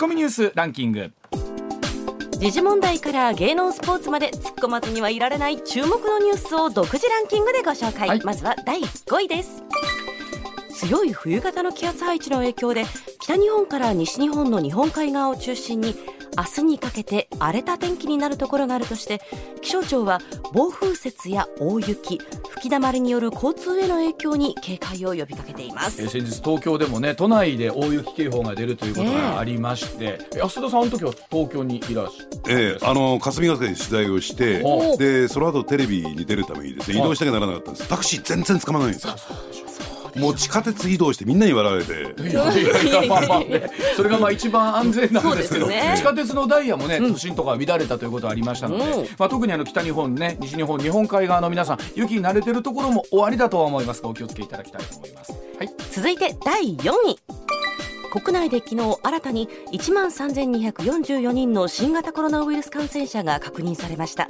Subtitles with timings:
[0.00, 1.10] コミニュースランキング。
[2.38, 9.64] 時事問題から芸能スポーツまで突っ込まずにはいられない注目のニュースを独自ランキングでご紹介、はい、まずは第5位です。
[10.72, 12.84] 強い冬型の気圧配置の影響で
[13.20, 15.96] 北日本から西日本の日本海側を中心に
[16.38, 19.20] 明日にかけて荒れた天気になるところがあるとして
[19.60, 20.20] 気象庁は
[20.52, 34.62] 暴風雪や大雪吹きだまりによる交通への影響に警戒を呼びかけています、えー、先日東京でもね都内で大雪警報が出るということがありまして、えー、安田さんの時は東京にいらっしゃええー、あの霞ヶ関で取材をして
[34.96, 37.88] でその後テレビに出るためにですね移動しなきゃならなかったんです。
[37.88, 39.14] タクシー全然捕まらないんですよ
[40.18, 42.14] もう地下鉄移動してみんなに笑われて。
[43.96, 57.38] それがまあ一番安全なんですけど、ね、地下鉄のダイヤもね都心とか乱れたということありましたので、うん、まあ、特にあの北日本ね西日本日本海側の皆さん雪に慣れてるところも終わりだとは思いますがお気をつけいただきたいと思います、はい、続いて第4位
[58.10, 64.26] 国内で昨日新たに1万3244人の新型コロナウイルス感染者が確認されました。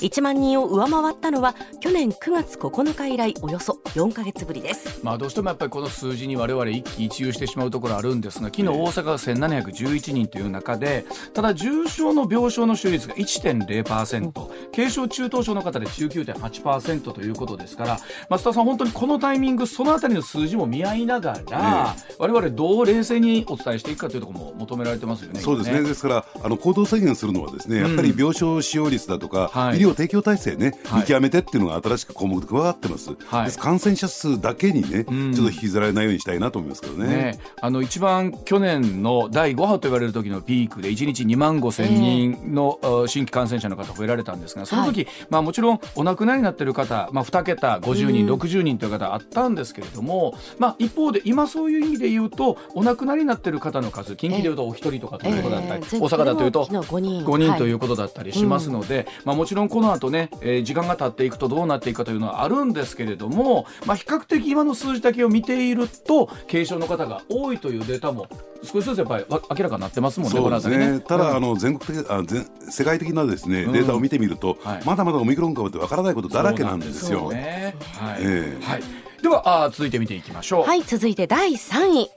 [0.00, 14.32] 1万人を上回ったのは去年9月9日以来およそ4か月ぶりです、まあ、どうしてもやっぱりこの数字に我々一喜一憂してしまうところあるんですが昨日大阪が1711人という中でただ重症の病床の使用率が1.0%、うん、
[14.72, 25.40] 軽症中等症の方で19.8%ということですから増田さん本当にこのタイミングそのあたりの数字も見合いながら、ね、我々どう冷静にお伝えしていくかというところも求められてますよね。
[25.40, 33.58] そうですね、ね、ですからあの行動制限するのはですねやっぱり病床使用率だとか、うん、医療提供体制ね、見極めてっていうのが新しく項目で加わってます、はい、です。
[33.58, 68.28] 感染者数だけにね、ちょっと引きずられないようにしたいなと思いますけどね、ね、あの一番去年の第5波と言われる時のピークで1日2万5千人の、えー、新規感染者の方増えられたんですがその時、はい、まあもちろんお亡くなりになっている方、まあ、2桁50人、60人という方あったんですけれども、まあ、一方で今そういう意味で言うとお亡くなりになっている方の数近畿でいうとお一人とかということだったり、えー、大阪だというと5人 ,5 人ということだったりしますので、はい、まあ、もちろんこの後ね、えー、時間が経っていくとどうなっていくかというのはあるんですけれども、まあ、比較的今の数字だけを見ていると軽症の方が多いというデータも
[68.62, 71.00] 少しずつやっぱり明らかになってますもんね、そうですね。
[71.00, 77.30] ただ、あの全国的あ全世界的なですね、データを見てみると、はい、まだまだオミクロン株ってわからないことだらけなんですよ。
[77.30, 77.76] ね。
[77.94, 78.16] はい。
[78.20, 78.82] えーはい、
[79.22, 80.64] ではあ続いて見ていきましょう。
[80.64, 82.10] はい続いて第3位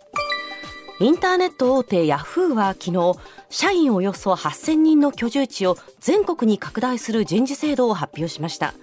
[1.02, 3.14] インターネット大手ヤフーは昨日
[3.50, 8.74] 社員およそ8000人の居住地を全国に拡大する人事制度を発表しました。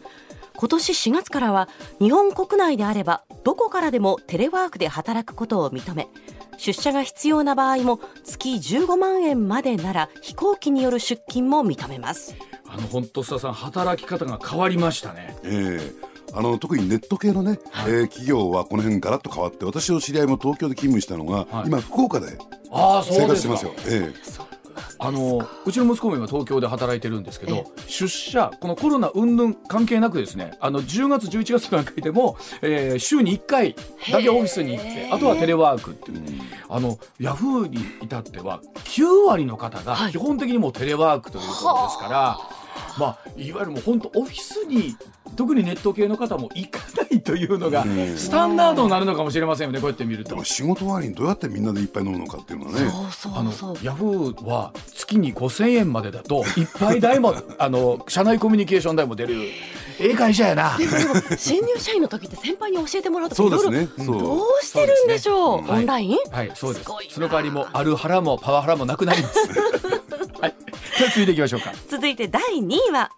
[0.57, 1.69] 今年4月からは
[2.01, 6.09] 日本国内であればどこからでもテレワークで働くことを認め
[6.57, 12.35] 出社が必要な場合も月15万円までなら飛行機による出勤も認めます。
[12.67, 15.37] あの本当須田さん働き方が変わりましたね。
[15.45, 16.13] ええ。
[16.13, 22.39] ーあの特にネット系のね、はい、えー、企業はこの辺ガラッと変わって私の知り合いも東京で勤務したのが、はい、今福岡で
[23.05, 23.73] 生活してますよ。
[23.87, 24.57] ええ。
[24.99, 33.75] あのうちの息子も今東京で働いてるんですけど出社このコロナ云々関係なくですねあの10月11月の段階でも、えー、週に1回
[34.11, 36.23] だけオフィスに行ってあとはテレワークっていう
[36.69, 42.66] あのヤフーに至っては9割の方が基本的にもうテレワークということですから、はい、
[42.99, 44.97] まあ、いわゆるもう本当オフィスに
[45.37, 47.85] 特にネット系の方も行かないというのが
[48.17, 50.43] スタンダードになるのかもしれませんよねこうやって見ると。
[50.45, 52.91] 仕事終わりにどうやってみんなでいっぱい飲むのかっていうのはね
[53.35, 59.43] あのヤフーは月に5000円までだといっぱい代も あの社内コミュニケーション代も出る。
[59.99, 60.77] ええ会社やな。
[60.77, 63.89] でも新入社員の時って先輩に教えてもらうとそうですね。
[64.07, 66.19] どうしてるんでしょう、ね、オンライン？
[66.31, 66.53] はい。
[66.55, 66.87] そうです。
[67.11, 69.39] その代わりもある腹もパワハラもなくなります
[70.99, 71.73] 続いていきましょうか。
[71.89, 73.11] 続いて第2位は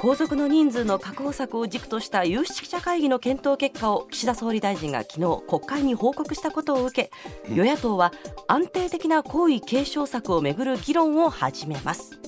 [0.00, 7.10] 皇族の人数の確保策を軸とした有識者会議の検討結果を岸田総理大臣が昨日国会に報告したことを受け
[7.52, 8.12] 与野党は
[8.46, 12.20] 安定的な皇位継承策をめぐる議論を始めます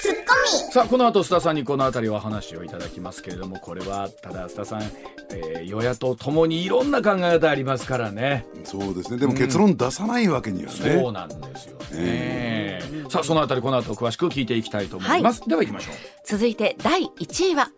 [0.00, 0.72] ツッコミ。
[0.72, 4.82] さあこの後須田さんにこの辺りお話をいただきますけれどもこれはただ須田さん、
[5.30, 8.46] えー、与野党ともにいろんな考え方ありますからね。
[8.64, 9.18] そうですね。
[9.18, 15.94] でも結論出さないわけにはね、うん、そうなんですよね、えー、さあその辺りこの後詳しく聞いていきたいと思います、はい、では行きましょう。
[16.26, 17.70] 続いて第1位は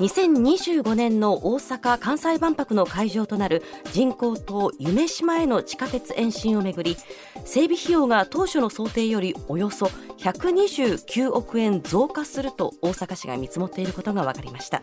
[0.00, 3.62] 2025年の大阪・関西万博の会場となる
[3.92, 6.96] 人工島夢島への地下鉄延伸をめぐり
[7.44, 9.86] 整備費用が当初の想定よりおよそ
[10.16, 14.80] 129億円増加すると大阪市が見積もっていることが分かりました。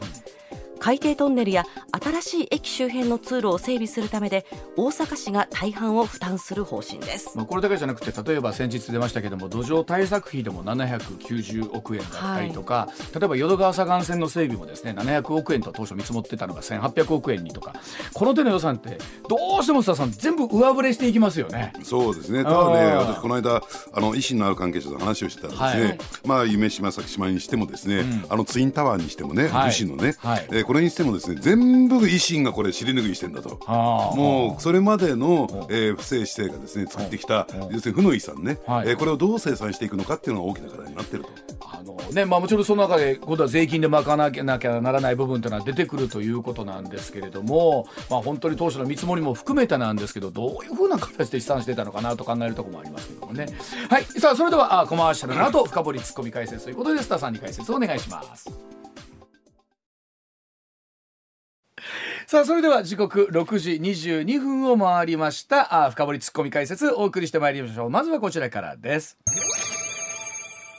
[0.77, 4.45] 海底トンネルや新しい駅周辺の通路を整備するためで
[4.75, 7.35] 大阪市が大半を負担する方針です。
[7.35, 17.73] まあこれだけじゃなくて例えば先日出ましたけども土壌対策費でも790億円だったりとか、はい、例えば淀川左岸線の整備もですね700億円と当初見積もってたのが1800億円にとか
[18.13, 18.97] この手の予算って
[19.29, 21.73] どうしても須田さん全部上振れしていきますよね。
[21.83, 22.43] そうですね。
[22.43, 23.63] ただね私この間
[23.93, 33.57] あの維新のある関係者と話をしてたらですね、はい、まあ夢島崎島にしてもですね、うん、あのツインタワーにしてもね、はい、維新のね、はい、えー、これにしてもですね全部維新がこれ尻拭いしてんだと。
[34.15, 41.29] もうそれまでの、えー、不正姿勢がですね作ってきた要するに負の遺産ね、はい、えー、これをどう生産していくのかっていうのが大きな課題になってると。
[41.69, 44.57] あのねまあ、もちろんその中で今度は税金で賄わなきゃな
[44.91, 53.47] らない部分というのは出てくるということなんですけれども、まあ、本当に当初の見積もりも含めてなんですけどどういうふうな形で試算してたのかなと考えるところもありますけどもね。
[53.89, 54.03] はい。
[54.03, 58.49] さあそれではあコマーシャルの後深掘りツッコミ解説ということでスタさんに解説をお願いします。
[62.29, 65.85] さあそれでは時刻6時22分を回りました。
[65.85, 67.89] あ深掘りツッコミ解説お送りしてまいりましょう。
[67.89, 69.17] まずはこちらからです。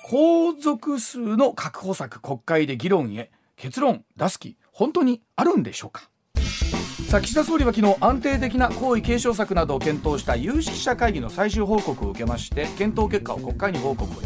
[0.03, 6.11] 皇族数の確保策国会で議論へ結論出す気本当にあるんでしょうか？
[7.09, 14.21] さあ岸田総理は昨日安定的な皇位継承策などを検討した有識者会議の最終報告を受けまして検討結果を国会に報告を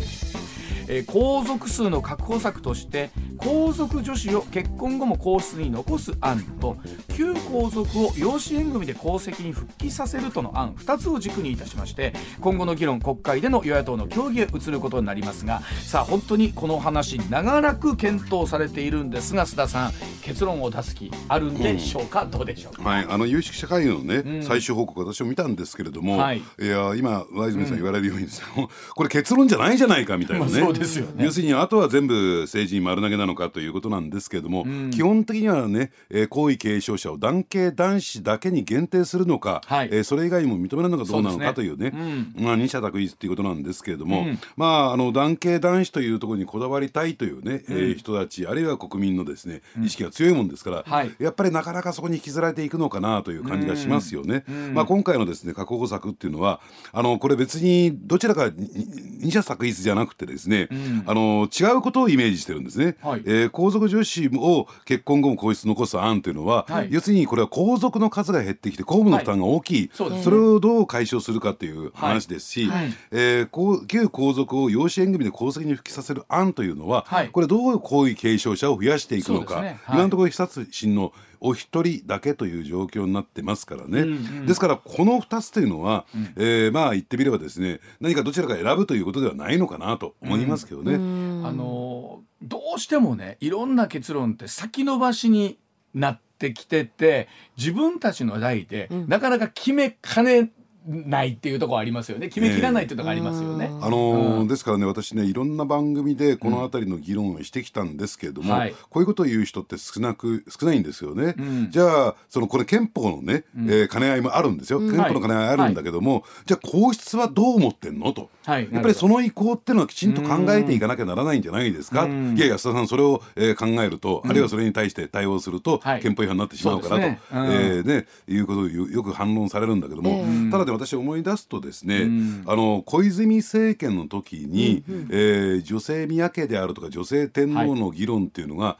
[0.88, 6.76] えー、皇族数の確保策として皇族女子を結婚後も皇室に残す案と
[7.14, 19.92] 旧皇族を養子縁組で皇籍に復帰させるとの案2つを軸にいたしまして今後の議論国会での与野党の協議へ移ることになりますがさあ本当にこの話長らく検討されているんですが須田さん
[20.22, 31.24] 結論を出す気あるんでしょうか、うん、どうでしょうか、はい、あの有識者会議のね、うん、最終報告私も見たんですけれども、はい、いや今上泉さん言われるようにですね、うん、これ結論じゃないじゃないかみたいなね、まあ、そうですよね。
[31.24, 44.26] 要するにあとは全部政治に丸投げなのかということなんですけれども、基本的にはね、えー、皇位継承者を男系男子だけに限定するのか、はい、えー、それ以外にも認めるのかどうなのかというね、ねまあ、二者択一ということなんですけれども、
[44.56, 54.44] まああの男系男子というところにこだわりたいというね、えー、人たちあるいは国民のですね意識が強いもんですから、はい、やっぱりなかなかそこに引きずられていくのかなという感じがしますよね。
[54.72, 56.60] まあ、今回のですね確保策っていうのは
[56.92, 60.61] あのこれ別にどちらか二者択一じゃなくてですね、
[61.06, 62.96] あの違うことをイメージしてるんですね。
[63.00, 81.12] はい、えー、皇族女子を結婚後も皇室残す案というのは、はい、要するにこれは皇族の数が減ってきて公務の負担が大きい、はい、それをどう解消するかという話ですし、はい、えー、旧皇族を養子縁組で皇籍に復帰させる案というのは、これどう皇位継承者を増やしていくのか、ね、今のところ久進の
[81.42, 90.94] お一人だけという状況になってますからね、うんうん、ですからこの2つというのは、うん、えー、まあ言ってみればですね何かどちらか選ぶということではないのかなと思いますけどね。
[90.94, 95.58] あのどうしてもねいろんな結論って先延ばしに
[95.94, 100.50] なってきてて自分たちの代で、なかなか決めかね
[100.86, 102.28] ないっていうところありますよね。
[102.28, 103.70] 決めきらないっていうところありますよね。
[103.70, 108.58] えー、あのーうん、ですからね私ねいろんな番組でこの辺りの議論をしてきたんですけれども、うん。
[108.58, 111.34] はい、こういうことを言う人って少なく少ないんですよね。
[111.38, 122.06] うん、じゃあそのこれ憲法のね、うん、えー、兼ね合いもあるんですよ、憲法の兼ね合いあるんだけども、はい、じゃあ皇室はどう思ってんのと、はい、やっぱりその意向っていうのはきちんと考えていかなきゃならないんじゃないですか？
[122.06, 127.20] いやいや須田さんそれを、えー、考えると、あるいはそれに対して対応すると、憲法違反になってしまうからと、ね。
[127.30, 138.78] えー、ねいうことをよく反論されるんだけども、ただで私思い出すとですね、うん、あの小泉政権の時に、うんうん、えー、女性宮家であるとか女性天皇の議論っていうのが、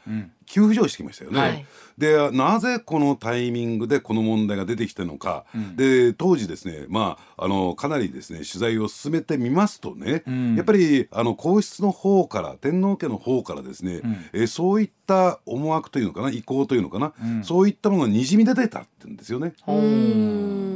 [0.53, 1.39] 急浮上してきましたよね。
[1.39, 1.65] はい。
[1.97, 17.13] でなぜこのタイミングでこの問題が出てきたのか、うん、で当時ですね、まあ、あのかなりですね取材を進めてみますとね、うん、やっぱりあの皇室の方から天皇家の方からですね、うん、えそういった思惑というのかな意向というのかな、
[17.43, 19.53] そういったものがにじみ出てたって言うんですよね。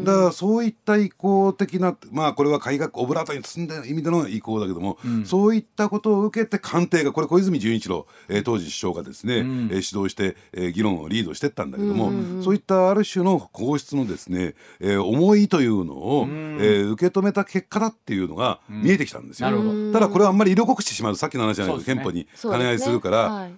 [0.04, 12.12] だからそういった意向的なまあこれは改革オブラートに包んだ意味での意向だけども、そういったことを受けて官邸がこれ小泉純一郎、えー、当時首相がですね、えー、指導して、えー、議論をリードしてったんだけども、
[12.44, 19.50] そういったある種の皇室のですね、えー、思いというのを、えー、受け止めた結果だっていうのが見えてきたんですよ。
[19.94, 22.68] ただこれはあんまり色濃くしてしまうさっきの話じゃないけど、憲法に兼ね。
[22.68, 23.50] 合いするから。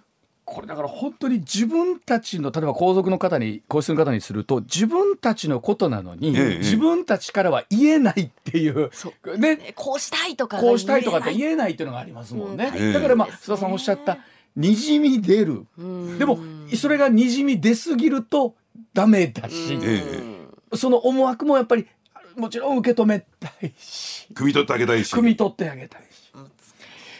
[0.45, 8.89] これだから本当に自分たちの例えば皇族の方に皇室の方にすると自分たちのことなのに、ええ、自分たちからは言えないっていう
[9.37, 9.73] ね。
[9.75, 11.73] こうしたいとかこうしたいとかって言えない。
[11.73, 14.17] っていうのがありますもんね、うん、だからまあ須田さんおっしゃった
[14.55, 15.65] にじみ出る。
[16.17, 16.39] でも
[16.75, 18.55] それがにじみ出すぎると
[18.93, 19.79] ダメだし。
[20.75, 21.87] その思惑もやっぱり
[22.35, 24.27] もちろん受け止めたいし。
[24.33, 25.13] 汲み取ってあげたいし。
[25.13, 26.31] 汲み取ってあげたいし。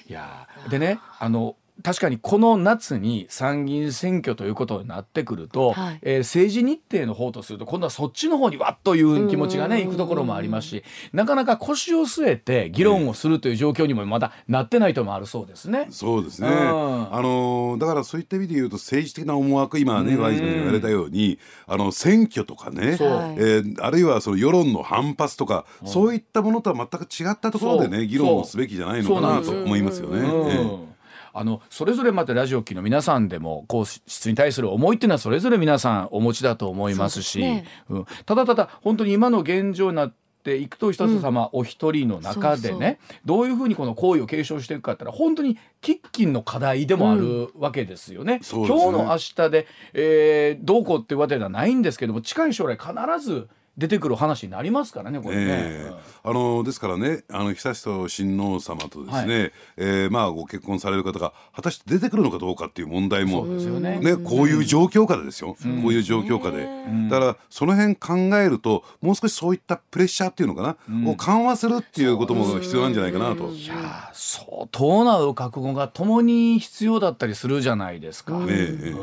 [0.09, 10.83] いやでねあの確かにこの夏に参議院選挙ということになってくると、はい、えー、政治日程の方とすると今度はそっちの方にわっという気持ちがねいくところもありますし
[11.13, 15.87] なかなか腰を据えて議論をするという状況にもまだなってないともあるそうですね。
[15.89, 30.88] そうですね、うん、あのだからそういった意味で言うと政治的な思惑今ねワイズに言われたようにあの選挙とかね、えー、あるいはその世論の反発とか、そういったものとは全く違ったところでね議論をすべきじゃないのかなと思いますよね。
[31.33, 48.41] あのそれぞれまたラジオ機の皆さんでも皇室に対する思いっていうのはそれぞれ皆さんお持ちだと思いますし、ね、うん、ただただ本当に今の現状になっていくと一つ様お一人の中でね、どういうふうにこの行為を継承していくかってのは本当に喫緊の課題でもあるわけですよね。
[48.53, 48.67] うん、ね。
[48.67, 73.49] 今日の明日で、えー、どうこうっていうわけではないんですけども近い将来必ず出てくる話になりますからねこれね、えー、あのですからねあの悠仁親王様とですね、はい、えー、まあご結婚される方が果たして出てくるのかどうかっていう問題もね、ね、こういう状況下でですよ、うん、こういう状況下で、うん、だからその辺考えるともう少しそういったプレッシャーっていうのかな、うん、を緩和するっていうことも必要なんじゃないかなと。
[73.49, 78.39] いや相当な覚悟がともに必要だったりするじゃないですか。
[78.39, 78.95] ねえ。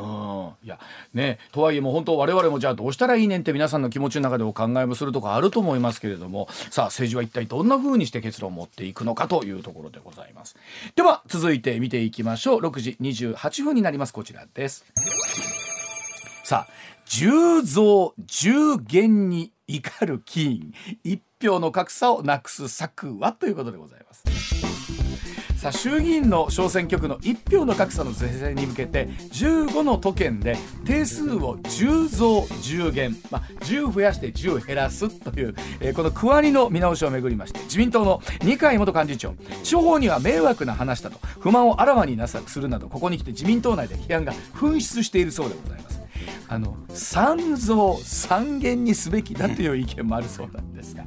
[0.63, 0.79] いや
[1.15, 10.57] ねとはいえもう本当我々もじゃあどうしたらいいねんって皆さんの気持ちの中でお考考えもするとこあると思いますけれどもさあ政治は一体どんな風にして結論を持っていくのかというところでございます。
[10.95, 12.61] では続いて見ていきましょう。
[12.61, 14.13] 6時28分になります。
[14.13, 14.85] こちらです。
[16.45, 16.73] さあ
[17.07, 20.73] 10増10減に怒る議員
[21.05, 23.33] 一票の格差をなくす策は？
[23.33, 24.96] ということでございます。
[25.67, 45.97] さあ衆議院の小選挙区の1票の格差の是正に向けて15の都県で定数を10増10減、まあ、10増やして10減らすという、えー、この区割りの見直しをめぐりまして自民党の二階元幹事長地方には迷惑な話だと不満をあらわになさするなどここに来て自民党内で批判が噴出しているそうでございます。
[46.49, 51.05] あの三増三減にすべきだという意見もあるそうなんですが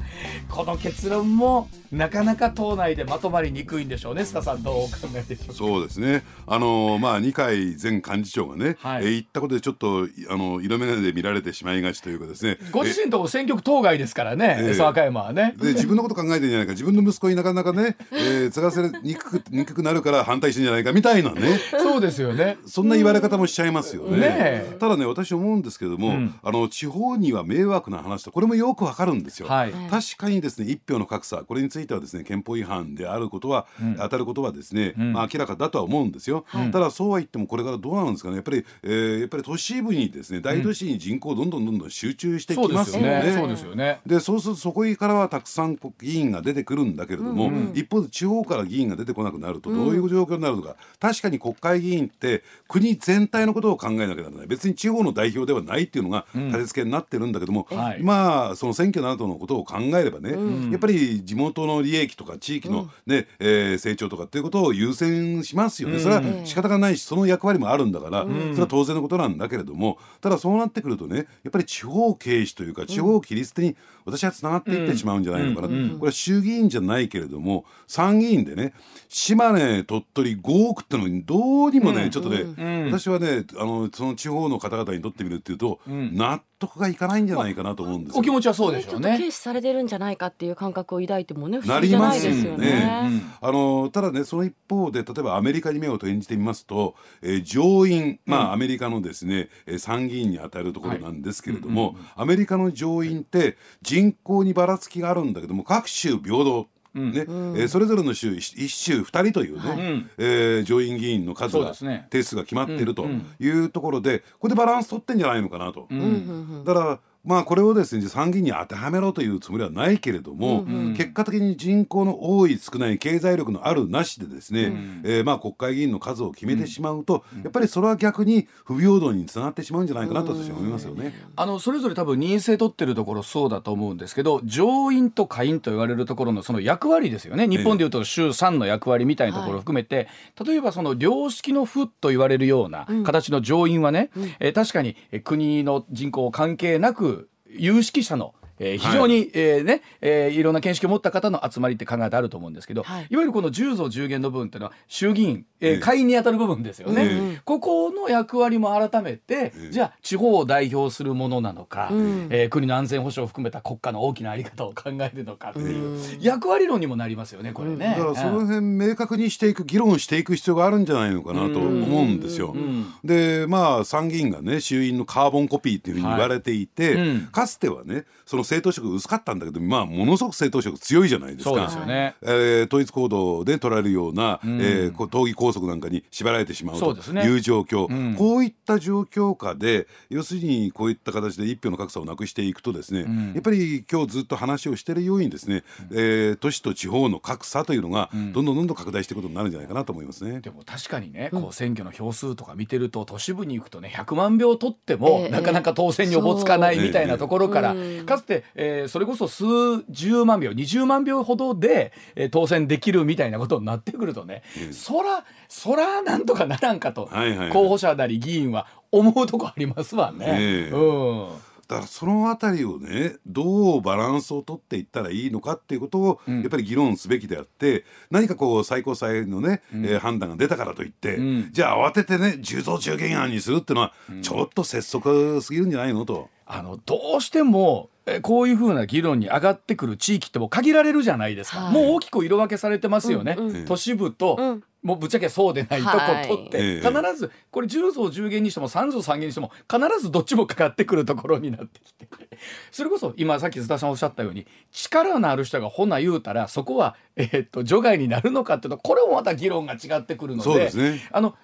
[0.49, 4.21] この結論もなかなか党内でまとまりにくいんでしょうね。
[4.21, 5.53] 須田さんどうお考えでしょうか？
[5.53, 6.23] そうですね。
[6.47, 12.57] あのまあ二階前幹事長がね、はい、え言ったことでちょっとあの色眼鏡で見られてしまいがちというかですね。
[12.71, 15.55] ご自身とこ選挙区当該ですからね、えー、和歌山はね。
[15.57, 16.73] で自分のこと考えてんじゃないか。
[16.73, 21.59] 自分の息子になかなかね、えー、継がせにくくにくくなるから反対してんじゃないかみたいなね。
[21.79, 22.57] そうですよね。
[22.65, 24.19] そんな言われ方もしちゃいますよね。
[24.19, 43.33] ねただね私思うんですけども、うん、あの地方には迷惑な話とこれもよくわかるんですよ、はい、確かにですね一票の格差これについてはですね憲法違反であることは、うん、当たることはですね、うん、まあ、明らかだとは思うんですよ、はい、ただそうは言ってもこれからどうなるんですかねやっぱり、えー、やっぱり都市部にですね大都市に人口どんどんどんどん集中してきますよね。
[43.35, 43.99] そうですよね。
[44.05, 60.31] でそうするとそこからはたくさん議員が出てくるんだけれども、うんうん、一方で地方から議員が出てこなくなるとどういう状況になるのか、確かに国会議員って国全体のことを考えなきゃならない別に地方の代表ではないっていうのが立て付けになってるんだけども、はい、まあその選挙などのことを考えればね、
[60.71, 73.75] やっぱり地元の利益とか地域のね、えー、成長とかっていうことを優先しますよね、それは仕方がないしその役割もあるんだから、それは当然のことなんだけれどもただそうなってくるとねやっぱり地方軽視というか地方規律的に
[74.09, 78.73] 私はつながっていってしまうんじゃないのかな、これは衆議院じゃないけれども参議院でね
[79.07, 89.17] 島根鳥取5億ってのにどうにもね、ちょっとね、私はねあのその地方の方々にとってみるっていうと、納得がいかないんじゃないかなと思うんですお気持ちはそうでしょうね。
[89.17, 92.65] 軽視されてるんじゃないかっていう感覚を抱いてもね不思議じゃないですよね。
[92.67, 101.91] ねあのただねその一方で例えばアメリカに目を転じてみますと、えー、上院まあ、うん、アメリカのですね参議院にあたるところなんですけれども、はい。
[101.91, 106.67] うんうんうん、アメリカの上院って人口にばらつきがあるんだけども各州平等。
[106.95, 109.79] ね、えー、それぞれの州一州二人というね、はい、
[110.17, 113.05] えー、上院議員の数が、ね、定数が決まっていると
[113.39, 115.85] いうところで、これでバランス取ってんじゃないのかなと。
[115.89, 131.13] うん、だからまあこれをですね参議院に当てはめろというつもりはないけれども、うんうん、結果的に人口の多い少ない経済力のあるなしでですね、うん、えー、まあ国会議員の数を決めてしまうと、うん、やっぱりそれは逆に不平等につながってしまうんじゃないかなと私は思いますよね。
[131.35, 137.47] あのそれぞれ多分任制取ってるところそうだと思うんですけど上院と下院と言われるところのその役割ですよね。
[137.47, 140.07] 日本でいうと衆3の役割みたいなところを含めて、
[140.37, 147.18] えー、例えばその良識の府と言われるような形の上院はね、うん、えー、確かに国の人口関係なく
[147.57, 167.95] 有識者のえー、非常に、はい、えー、ね、えー、いろんな見識を持った方の集まりって考えてあると思うんですけど、はい、いわゆるこの10増10減の部分っていうのは衆議院、えー、会員に当たる部分ですよね、えー、ここの役割も改めて、えー、じゃあ地方を代表するものなのか、うん、えー、国の安全保障を含めた国家の大きなあり方を考えるのかっていう役割論にもなりますよねこれね。
[167.97, 172.55] だからその辺明確にしていく議論していく必要があるんじゃないのかなと思うんですよ。
[173.03, 181.49] でまあ参議院がね衆院のカーボンコピーっていうふうに言われていて、はいうん、かつてはねその政党色薄かったんだけどまあものすごく政党色強いじゃないですか。
[181.51, 200.39] そうですよね、えー、統一行動で取られるような、うん、えー、党議拘束なんかに縛られてしまうという状況、ねうん、こういった状況下で要するにこういった形で一票の格差をなくしていくとですね、うん、やっぱり今日ずっと話をしているようにですね、うん、えー、都市と地方の格差というのがどんどんどんどん拡大していくことになるんじゃないかなと思いますね。
[200.41, 207.75] でも確かにね、こう選挙の票数とか見てると都市部に行くとね100万票取っても、なかなか当選におぼつかないみたいなところから、
[208.05, 209.45] かつて、えー、それこそ数
[209.89, 220.25] 十万票20万票ほどで、えー、当選できるみたいなことになってくるとね、そらそらなんとかならんかと、はいはい、候補者なり議員は思うとこありますわね。
[220.39, 220.71] え。
[220.71, 221.49] ー、うん。
[221.69, 233.93] だからそのあたりをねどうバランスを取っていったらいいのかっていうことを、やっぱり議論すべきであって何かこう最高裁のね、うん、えー、判断が出たからといって、うん、じゃあ慌ててね10増10減案にするっていうのは、
[234.23, 236.29] ちょっと拙速すぎるんじゃないのと。
[236.51, 245.97] あのどうしてもこういうふうな議論に上がってくる地域っても限られるじゃないですか、はい、もう大きく色分けされてますよね、うんうん、都市部と、うん、もうぶっちゃけそうでないとこ
[246.27, 252.07] 取って、はい、必ずこれ10増10減にしても3増3減にしても必ずどっちもかかってくるところになってきて。
[252.71, 261.35] それこそ今さっき津田さんおっしゃったように力のある人がほな言うたらそこは、えー、っと除外になるのかっていうとこれもまた議論が違ってくるので、ね、あの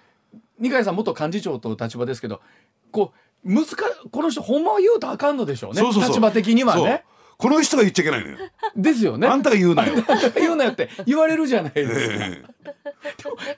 [0.60, 2.42] 二階さん元幹事長と立場ですけど
[2.92, 3.66] こう難
[4.12, 7.06] この人ほんまは言うとあかんのでしょうねそうそうそう立場的にはね。
[7.38, 8.38] この人が言っちゃいけないのよ。
[8.78, 9.28] ですよね。
[9.28, 9.94] あんたが言うなよ。
[10.36, 12.26] 言うなよって言われるじゃないですか。
[12.26, 12.44] え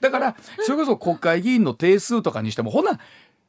[0.00, 2.98] だからそれこそ国会議員の定数とかにしてもほな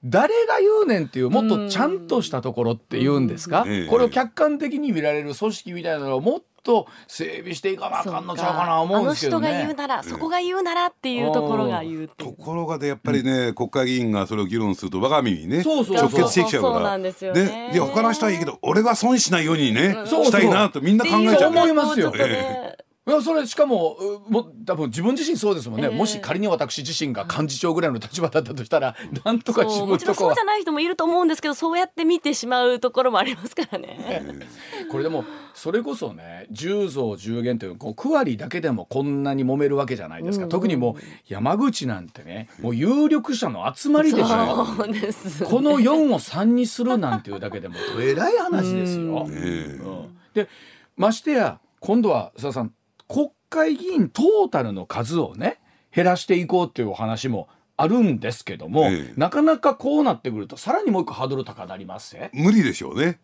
[0.03, 15.93] 誰が言うねんっていうもっとちゃんとしたところって言うんですか、これを客観的に見られる組織みたいなのをもっと整備していかなあかんのちゃうかな思うんですけど、ね、あの人が言うならそこが言うならっていうところが言うところがでやっぱりね、うん、国会議員がそれを議論すると我が耳にね直結
[16.31, 16.97] してきちゃうから。
[16.99, 23.97] でいや他の人はいいけど俺は損しないようにね、うん、したいなとみんな考えちゃう、思いますよ、えーいやそれしかも
[24.29, 34.23] も多分自分自身そうですもんね、えー、もし仮に私自身が幹事長ぐらいの立場だったとしたら、うん、なんとか自分とこそうじゃない人もいると思うんですけどそうやって見てしまうところもありますからね。
[34.91, 35.25] これでも
[35.55, 49.25] それこそね10増10減というこう区割りだけでもこんなに揉めるわけじゃないですか、うん、特にもう山口なんてねもう有力者の集まりでしょそうです、この4を3にするなんていうだけでもえらい話ですよ。
[49.27, 50.47] うん、で
[50.95, 52.73] ましてや今度は須田さん
[53.09, 55.59] 国会議員トータルの数をね
[55.93, 62.29] 減らしていこうっていうお話もあるんですけども、ええ、なかなかこうなってくるとさらにもう一個ハードル高なりますね。
[62.33, 63.19] 無理でしょうね。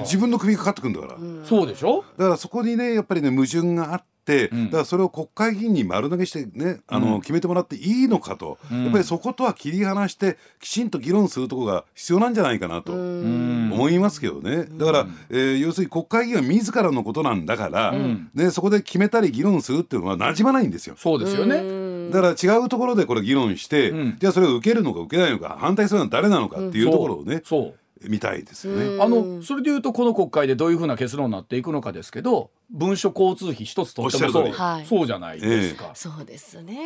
[0.00, 2.04] 自分の首がかかってくるんだから、そうでしょ？
[2.18, 4.17] だからそこにねやっぱりね矛盾があって、
[4.52, 14.64] うん、だからそれを国会議員に丸投げしてねあの、うん、決めてもらっていいのかと、うん、やっぱりそことは切り離してきちんと議論するところが必要なんじゃないかなと思いますけどね。
[14.70, 17.92] だから、えー、要するに国会議員は自らのことなんだから、
[18.34, 20.94] ね、そこで決めたり議論するっていうのはなじまないんですよ。
[20.98, 22.10] そうですよね。
[22.10, 29.02] だから違うところでこれ議論して、じゃあそれを受けるのか受けないのか反対するのは誰なのかっていうところをね、そうみたいですよね。
[29.02, 35.86] あのそれでいうとこの国会でどういうふうな結論になっていくのかですけど文書交通費一つとってもそう,、はい、そうじゃないですか。
[35.86, 36.78] えー、そうですね。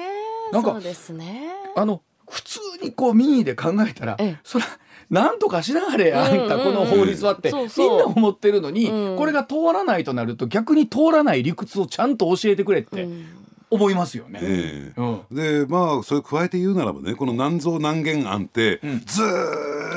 [0.53, 1.51] なんかですね。
[1.77, 4.64] あの普通にこう民意で考えたら、ええ、それ
[5.11, 8.87] なんとかしながれあんたこの法律はってみんな思ってるのに、
[9.18, 13.07] これが通らないとなると逆に通らない理屈をちゃんと教えてくれって
[13.68, 14.40] 思いますよね。
[14.42, 19.22] えーうん、でまあそれ加えて言うならばねこの南増南限案って、うん、ず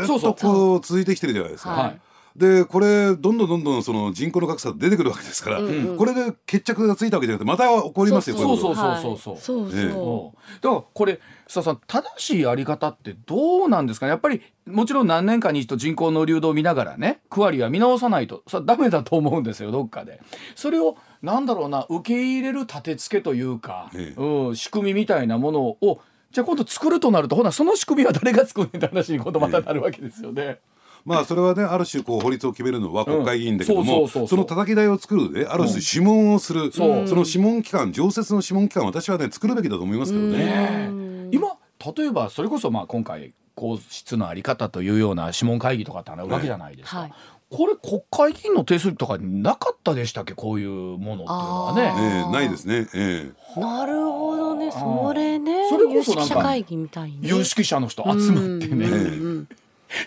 [0.04, 1.70] っとこう続いてきてるじゃないですか。
[1.72, 2.02] はい
[2.36, 9.18] でこれどんどんどんどんその人口の格差出てくるわけですから、うんうん、これで決着がついたわけじゃなくてまた起こりますよそうそうそうそう。
[9.18, 14.10] そう、そうそうだからこれ須田さん正しいやり方ってどうなんですかね？
[14.10, 18.44] やっぱりもちろん何年かに一度人口の流動を見ながらね区割りは見直さないと。
[18.50, 20.20] それダメだと思うんですよどっかで。
[20.58, 26.02] それをなんだろうな受け入れる立て付けというか、ええ、うん、仕組みみたいなものを
[26.36, 30.42] じゃあ今度作るとなるとほなその仕組みは誰が作るんって話に今度またなるわけですよね。
[30.44, 30.60] え
[31.06, 40.90] まあそれはねある種こう法律を決めるのは国会議員だけどもその叩き台を作るねある種諮問をする、うん、その諮問機関常設の諮問機関私はね作るべきだと思いますけどね。
[41.32, 41.56] 今
[41.96, 47.10] 例えばそれこそまあ今回皇室のあり方というような諮問会議とかってあるわけじゃないですか、はい。
[47.12, 47.20] はい、
[47.50, 50.34] これ国会議員の定数とかなかったでしたっけ？
[50.34, 51.94] こういうものっていうのはね。
[51.98, 52.90] えー、ないですね。
[52.94, 54.72] えー、なるほどね。
[54.72, 58.86] それねそれこそなんか会議みたいに、有識者の人集まってね。
[58.88, 59.48] うん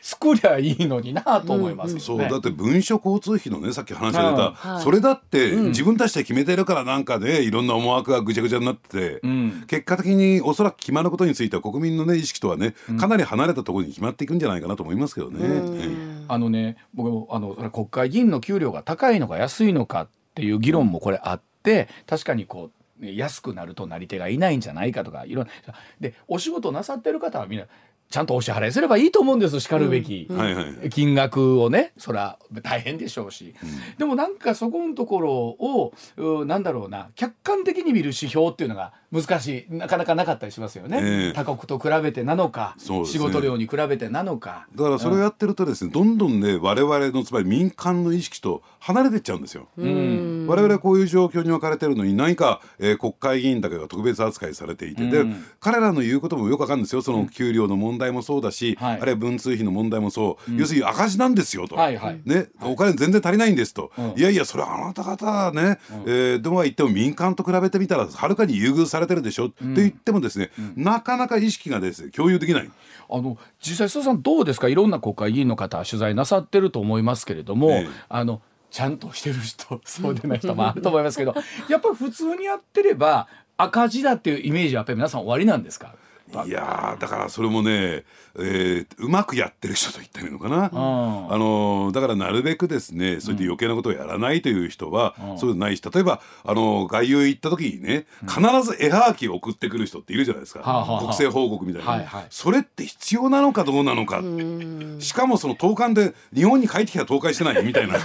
[0.03, 15.47] 作りゃいいのになと思います、ね、そうだって文書交通費のねさっき話が出た、はい、それだって自分たちで決めてるからなんかでいろんな思惑がぐちゃぐちゃになってて、うん、結果的におそらく決まることについては国民のね意識とはねかなり離れたところに決まっていくんじゃないかなと思いますけどね。
[15.47, 16.25] うん。
[16.29, 25.53] あのね僕もあの国会議員の給料が高いのか安いのかっていう議論もこれあって確かにこう安くなるとなり手がいないんじゃないかとかいろんな
[26.01, 27.67] でお仕事なさってる方はみんな
[28.11, 30.29] ちゃんとお支払いすればいいと思うんですしかるべき
[30.91, 35.93] 金額をねそれは大変でしょうし、うん、でもなんかそこのところを
[36.47, 39.75] なんだろうな客観的に見る指標っていうのが難しい。
[39.75, 44.67] なかなかなかったりしますよね、えー、他国と比べてなのか、ね、仕事量に比べてなのか。
[44.75, 49.87] だからそれをやってるとですね、うん、どんどんね我々のつまり民間の意識と離れていっちゃうんですよ、うん、
[50.49, 55.25] 我々はこういう状況に置かれてるのに何か、えー、国会議員だけが特別扱いされていて、で
[55.61, 57.01] 彼らの言うこともよくわかるんですよ。
[57.01, 72.71] その給料の問題もそうだし、はい、あるいは文通費の問題もそう、要するに赤字なんですよと、ね、お金全然足りないんですと、いやいやそれはあなた方ね、うん、えー、どうは言っても民間と比べてみたらはるかに優遇さされてるでしょ、うん、って言ってもですね、うん、なかなか意識がですね共有できない。
[73.11, 74.67] あの実際須田さんどうですか？
[74.69, 81.35] いろんな国会議員の方取材なさってると思いますけれども、ええ、あのちゃんとしてる人そうでない人もあると思いますけど
[81.69, 85.95] やっぱり普通にやってれば赤字だっていうイメージはやっぱり皆さん終わりなんですか？
[86.47, 88.05] いやだからそれもね、
[88.39, 90.71] えー、うまくやってる人と言ってるのかな、あ
[91.39, 104.23] のだからなるべくですねそういった余計なことをやらないという人は、うん、そういうのないし例えばあの外遊行った時にね必ず絵はがきを送ってくる人っているじゃないですか、うん、国政報告みたいな、はいはい、それって必要なのかどうなのか
[104.99, 107.99] しかもその投函で日本に帰ってきたら投函してないみたいな。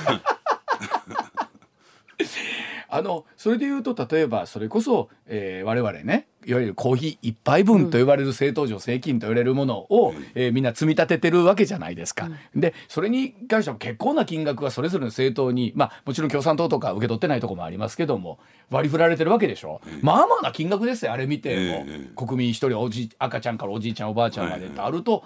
[2.89, 12.29] あのそれで言うと例えばそれこそ、えー、我々ねいわゆるコーヒー一杯分と呼ばれる政党助成金と言われるものを、うん、えー、みんな積み立ててるわけじゃないですか。
[12.53, 19.81] うん、でそれに関しても結構な金額がそれぞれの政党にまあもちろん共産党とか受け取ってないとこもありますけども割り振られてるわけでしょ。
[19.85, 25.23] うん、まあまあな金額ですよあれ見ても、国民一人おじ赤ちゃんからおじいちゃんおばあちゃんまでってあると、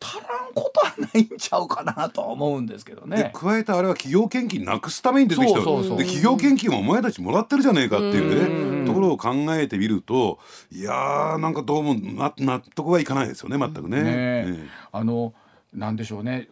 [0.00, 3.30] 足らんことはないんちゃうかなと思うんですけどね。
[3.34, 5.60] 加えてあれは企業献金なくすために出てきた。
[5.60, 10.38] で企業献金もお前たちもらってるじゃねえかっていうねところを考えてみると
[10.72, 11.94] いやーなんかどうも
[12.38, 14.02] 納得はいかないですよね全くね。
[14.02, 15.34] ねねあの
[15.74, 16.48] なんでしょうね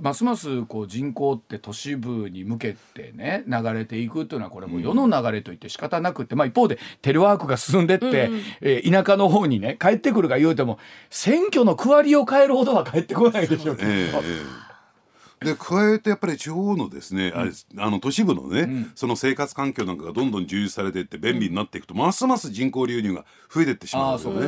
[0.00, 10.78] ますますこう人口って都市部に向けてね流れていくというのはこれも世の流れといって仕方なくて、まあ、一方でテレワークが進んでって、うんうん、えー、田舎の方にね帰ってくるか言うても
[11.10, 13.90] 選挙の区割りを変えるほどは帰ってこないでしょうけど。
[15.44, 24.46] で加えてやっぱり地方のですね、あれあの都市部のね、うん、その生活環境なんかがどんどん充実されていって便利になっていくと、ますます人口流入が増えていってしまうよね。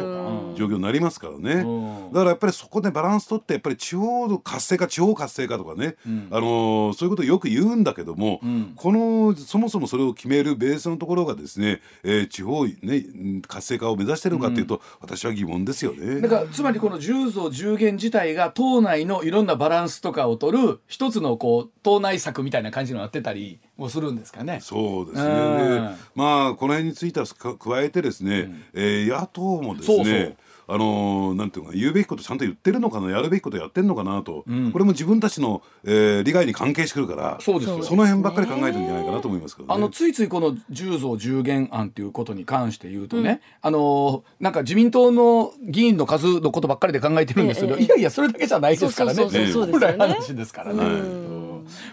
[0.54, 1.64] 状況になりますからね。
[2.12, 13.04] だからやっぱりそこでバランス取ってやっぱり地方の活性化地方活性化とかね、うん、あのそういうことをよく言うんだけども、うん、このそもそもそれを決めるベースのところがですね、えー、地方ね
[13.48, 16.20] 活性化を目指してるのかっていうと、私は疑問ですよね。
[16.20, 24.60] だからつまりこの10増10減自体が党内のいろんなバランスとかを取る一つのこう党内策みたいな感じのなってたりもするんですかね。
[24.60, 25.96] そうですね。
[26.14, 29.96] まあこの辺については加えてですね、うん、えー、野党もですね。
[29.96, 30.36] そうそう
[30.72, 37.82] あのなんていうか言うべきことちゃんと言ってるのかなやるべきことやってんのかなと、うん、これも自分たちの、えー、利害に関係してくるからそうです。
[37.82, 49.24] その辺ばっかり考えてるんじゃないかなと思いますけど、ね、あのついついこの10増10減案ということに関して言うとね、うん、あのなんか自民党の議員の数のことばっかりで考えてるんですけど、ええ、いやいやそれだけじゃないですからね。
[49.24, 50.82] 本来話ですからね。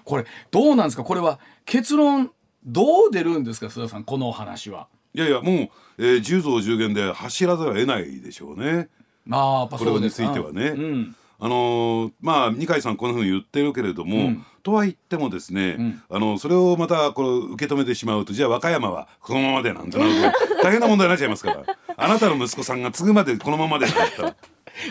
[0.05, 1.03] これどうなんですか？
[1.03, 2.31] これは結論
[2.65, 3.67] どう出るんですか？
[3.67, 4.87] 須田さんこの話は。
[5.13, 8.89] いやいやもう、えー、10増10減で走らざるを得ないでしょうね。
[9.29, 10.69] ああこれについてはね。
[10.69, 21.63] うん、あのー、まあ二階さんこんなふうに言ってるけれども、うん、とは言ってもですね、うん、あのそれをまたこの受け止めてしまうとじゃあ和歌山はこのままでなんてなると大変な問題になっちゃいますから
[21.97, 24.35] あなたの息子さんが継ぐまでこのままでだったら。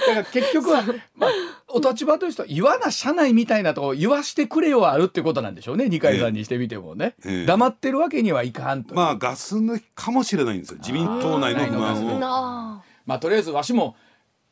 [0.00, 0.82] だから結局は、
[1.16, 1.30] まあ、
[1.68, 8.94] お立場としては言わな社内みたいなとこ言わしてくれよはあるってことなんでしょうね二階さんにしてみてもね、えーえー、黙ってるわけにはいかんと。
[8.94, 10.78] まあガス抜きかもしれないんですよ。
[10.78, 12.20] 自民党内の不満を。
[13.06, 13.96] まあとりあえずわしも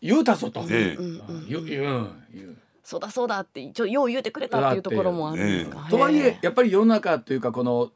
[0.00, 2.56] 言うたぞと、えー、言う言う。
[2.82, 5.88] そうだそうだってちょよう言うてくれたっていうところもあるんですか。
[5.90, 7.90] とはいえやっぱり世の中というかこの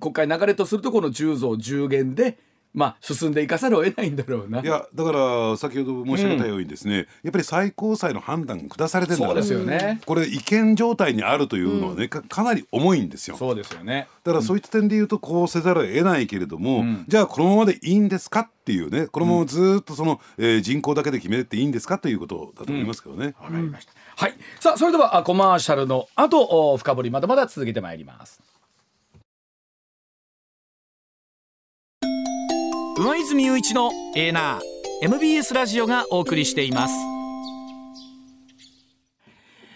[0.00, 2.38] 国会流れとするとこの10増10減で
[2.74, 4.60] まあ進んでいかざるを得ないんだろうな。
[4.60, 9.28] いやだから先ほど申し上げたようにですね、うん、やっぱり最高裁の判断下されてるんだ。
[9.28, 10.00] からそうですよね。
[10.04, 13.36] これ違憲状態にあるというのはね、かかなり重いんですよ。
[13.36, 14.08] そうですよね。
[14.24, 23.34] だからそういった点で言うとこうせざるを得ないけれども、うん、じゃあこのままでいいんですかっていうねこのままずっとその、えー、人口だけで決めていいんですかということだと思いますけどね。
[23.40, 23.92] わ、かりました。
[24.16, 24.34] はい。
[24.60, 28.40] さあそれではコマーシャルの後深掘りまだまだ続けてまいります
[33.04, 36.94] 上泉雄一のエーナー MBS ラジオがお送りしています。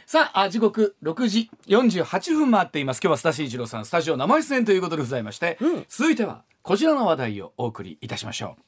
[0.07, 3.01] さあ時刻6時48分回っています。
[3.03, 8.63] 今日はスタシー一郎さんスタジオ生出演ということでございまして、うん、続いてはこちらの話題をお送りいたしましょう。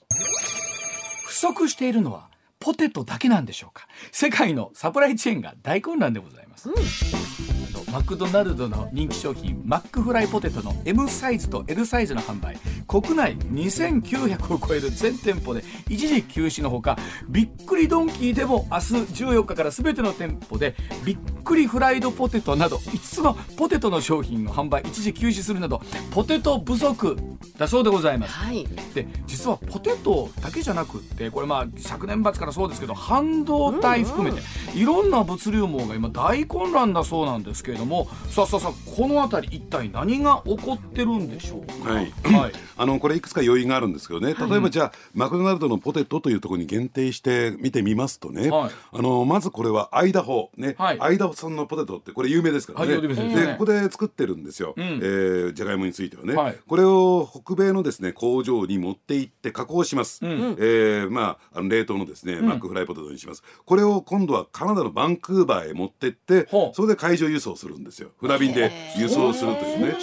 [1.24, 3.88] 不足しているのはポテトだけなんでしょうか。
[4.12, 12.56] 世界のサプライチェーンが大混乱でございます、うんマクドナルドの人気商品マックフライポテトの M サイズと L サイズの販売。
[12.90, 18.82] 国内2900を超える全店舗で一時休止のほかびっくりドンキーでも明日
[19.22, 27.16] 14日から全ての店舗でびっくりフライドポテトなど5つのポテトの商品の販売一時休止するなどポテト不足
[27.58, 34.42] だそうでございます、はい、で実はポテトだけじゃなくってこれまあ昨年末からそうですけど半導体含めて
[34.74, 44.34] いろんな物流網が今大混乱だそうなんですけれどもさあさあさあこの辺り一体何が起こってるんでしょうか、はい、はい、 あのこれいくつか要因があるんですけどね。
[44.34, 63.42] 例えばじゃあ、はい、マクドナルドのポテトというところに限定して見てみますとね、はい、あのまずこれはアイダホね、はい、アイダホ産のポテトってこれ有名ですからね、はい、でここで作ってるんですよ、うん、えー、じゃがいもについてはね、はい、これを北米のですね工場に持って行って加工します、うん、えー、まああの冷凍のですね、マックフライポテトにします。
[63.64, 66.29] これを今度はカナダのバンクーバーへ持ってって
[66.74, 68.10] それで海上輸送するんですよ。
[68.18, 69.96] 船便で輸送するというね、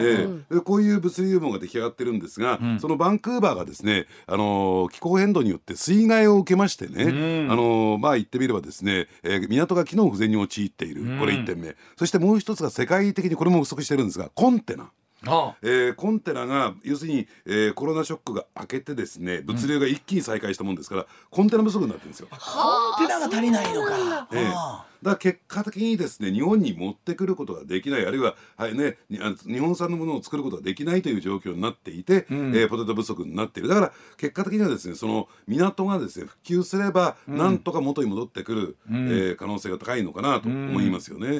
[0.00, 11.76] えー、こういう物流網が出来上がってるんですが、うん、そのバンクーバーがですね、あのー、気候変動によって水害を受けましてね、うん、あのー、まあ言ってみればですね、えー、港が機能不全に陥っている、これ1点目。
[11.96, 14.90] そしてもう一つが世界的にこれも不足してるんですがコンテナ。
[15.26, 15.56] ああ。
[15.62, 22.28] えー、コンテナが要するに、えー、コロナショックが明けてですね物流が一気に再開したもんですから、うん、コンテナ不足になってるんですよ。
[22.30, 24.28] コンテナが足りないのか。
[24.32, 33.68] えーだ結果的にですね日本に持ってくることができないあるいは、はいね、日本産のものを作ることができないという状況になっていて、うん、えー、ポテト不足になっている。
[33.68, 41.28] だから結果的にはですねその港がですね復旧すれば、うん、なんとか元に戻ってくる、うん、えー、可能性が高いのかなと思いますよね。
[41.28, 41.38] うん、え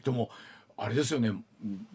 [0.00, 0.30] ー、でも
[0.76, 1.32] あれですよね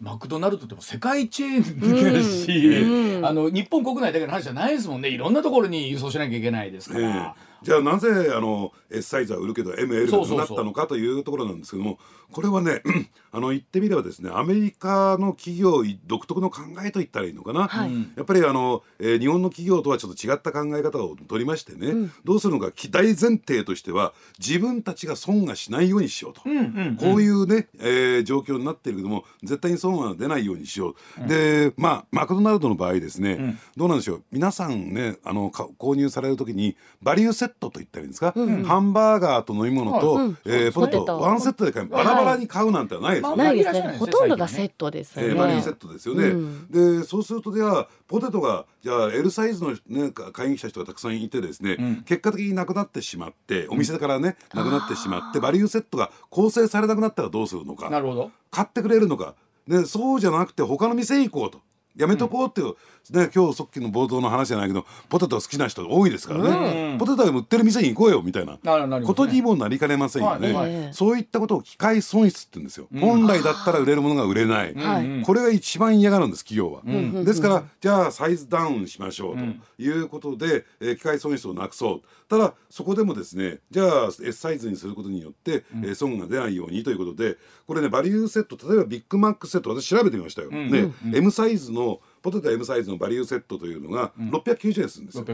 [0.00, 5.08] マクドナルドっても世界チェーンですし、うん、あの日本国内だけの話じゃないですもんね。
[5.08, 7.08] いろんなところに輸送しなきゃいけないですから。
[7.08, 11.98] えーじゃあなぜあの S サイズは売るけど ML になったのかというところなんですけども
[12.30, 12.82] これはね
[13.32, 43.44] あの言ってみればですねアメリカの企業独特の考えと言ったらいいのかな、はい、やっぱりあの、えー、日本の企業とはちょっと違った考え方を取りましてね、うん、どうするのか大前提としては自分たちが損がしないようにしようと、うんうんうん、こういうね、えー、状況になっているけども絶対に損は出ないようにしよう、うん、でまあマクドナルドの場合ですね、うん、どうなんでしょう皆さんねあの購入される時にバリューセットといったらいいんですか、うん、ハンバーガーと飲み物と、はい、えー、ポテトワンセットで買いバラバラに買うなんてはないですよね。
[43.44, 43.96] ないですね。
[43.98, 45.26] ほとんどがセットですね。
[45.26, 46.28] えー、バリューセットですよね。
[46.28, 57.90] うん、でそうするとじゃあポテトがじゃあ L サイズのね買いに来た人がたくさんいてですね、うん、結果的になくなってしまってお店からね、なくなってしまってバリューセットが構成されなくなったらどうするのか。
[57.90, 58.30] なるほど。
[58.50, 59.34] 買ってくれるのか。
[59.68, 61.60] でそうじゃなくて他の店行こうと。
[61.98, 62.74] やめとこうっていう、
[63.10, 68.58] ね、今日さっきの冒頭の話じゃないけどポテト好きな人多いですからね、うん、ポテトが売ってる店に行こうよみたいな。
[69.02, 76.82] ことにもなりかねませんよね、はいはい、そういったことを機械損失って言うんですよ、うん、本来だったら売れるものが売れない、うん、これが一番嫌がるんです企業は、
[77.24, 82.02] ですからじゃあサイズダウンしましょうということで、えー、機械損失をなくそう。
[82.28, 91.87] ただそこでもですねじゃあ S サイズにすることによって、えー、損が出ないようにということでこれねバリューセット例えばビッグマックセット私調べてみましたよ、ね M サイズの
[92.30, 95.24] ポテト M サイズのバリューセットというのが690円するんですよ。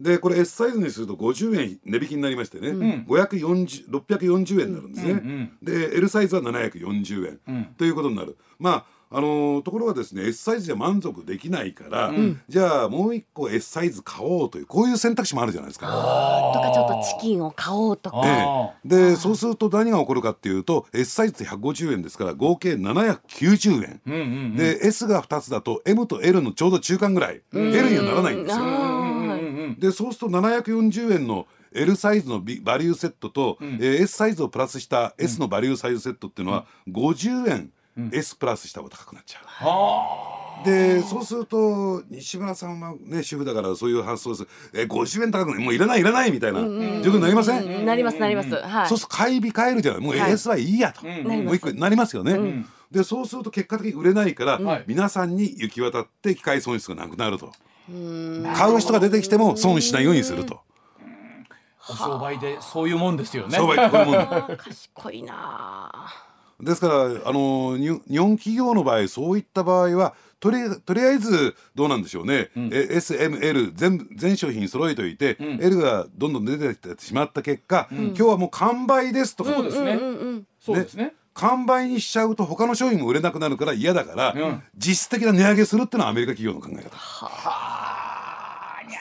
[0.00, 8.36] でこれ S サイズにすると50円値引きになりましてね、うん、640円になるんですね、うんうん、で L サイズは740円、うん、ということになる。
[8.58, 15.86] まああのー、ところがですね S サイズじゃ満足できないから、うん、じゃあもう一個 S サイズ買おうというこういう選択肢もあるじゃないですか。
[15.86, 18.20] とかちょっとチキンを買おうとか。
[18.22, 28.64] ね、でそうすると何が起こるかっていうと S サイズって150円ですから合計790円、うんうんうん、で S が2つだと M と L のちょうど中間ぐらい L にはならないんですよ。
[29.78, 37.70] でそうすると740円の L サイズのバリューセットと、うん、えー、S サイズをプラスした S のバリューサイズセットっていうのは50円
[38.12, 40.64] S プラスした方が高くなっちゃう。
[40.64, 44.46] でそうすると西村さんはね主婦だからそういう発想です。
[44.74, 45.64] え50円高くない？
[45.64, 46.60] もういらないいらないみたいな。
[46.60, 50.00] 状況になりません、なりますなります、はい、そうすると買い控えるじゃない？
[50.02, 57.52] もう AS はいいやと、もう一個なりますよね、でそうすると結果的に売れないから、皆さんに行き渡って機械損失がなくなると。
[58.56, 60.60] 買う人が出てきても損しないようにすると。
[61.80, 63.56] 商売でそういうもんですよね。
[63.56, 64.56] 商売こういうもん。
[64.58, 65.92] 賢いな。
[66.60, 66.94] ですから
[67.28, 79.98] あの日本企業の場合そういった場合はとりとりあえずどうなんでしょうね、うん、SML 全全商品揃えといて、うん、L がどんどん出てきてしまった結果、うん、今日はもう完売ですとか、そうですね、
[80.60, 81.14] そうですね。
[81.32, 86.96] 完売にしちゃうと他の商品も売れなくなるから嫌だから、実質的な値上げするっていうのはアメリカ企業の考え方。
[86.96, 87.86] はあ。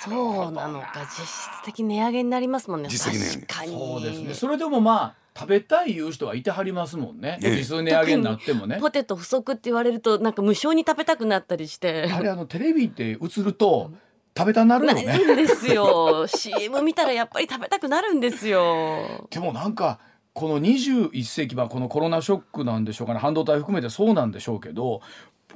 [0.07, 1.07] そうなのか。
[1.17, 2.89] 実質的値上げになりますもんね。
[2.91, 3.77] 実質的値上げ。
[3.77, 4.33] そうですね。
[4.33, 7.39] それでもまあ食べたいいう人はいてはりますもんね。
[7.43, 8.77] ええ、数値上げになってもね。
[8.79, 12.09] ポテト不足って言われるとなんか無償に食べたくなったりして。
[12.11, 13.91] あれあのテレビって映ると。
[14.37, 15.05] 食べたなるよね。
[15.05, 16.27] なるんですよ。
[16.27, 19.27] CM 見たらやっぱり食べたくなるんですよ。
[19.29, 19.99] でもなんか
[20.33, 25.01] この21世紀はこのコロナショックなんでしょうかね半導体含めてそうなんでしょうけど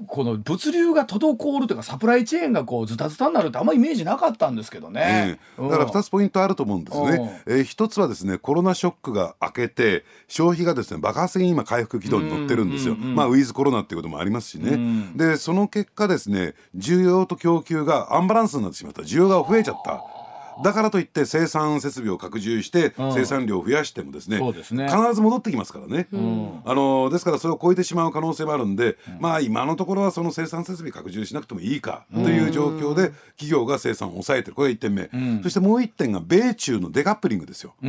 [0.08, 14.78] この物流が滞るというかサプライチェーンがこうズタズタになるってあんまりイメージなかったんですけどね、えー、だから2つポイントあると思うんですね、えー、1つはですねコロナショックが明けて消費がですね爆発的に今回復軌道に乗ってるんですよ、まあウィズコロナっていうこともありますしね、
[15.16, 19.04] でその結果ですね需要と供給がアンバランスになってしまった。
[19.10, 20.04] 需要が増えちゃった
[20.64, 24.40] だからといって生産設備を拡充して生産量を増やしてもですね,、
[24.90, 26.08] 必ず戻ってきますからね、
[26.66, 34.56] あのですからそれを超えてしまう可能性もあるんで、まあ今のところはその生産設備拡充しなくてもいいかという状況で企業が生産を抑えてる。
[34.56, 37.86] これが1点目、そしてもう1点が米中のデカップリングですよ、ア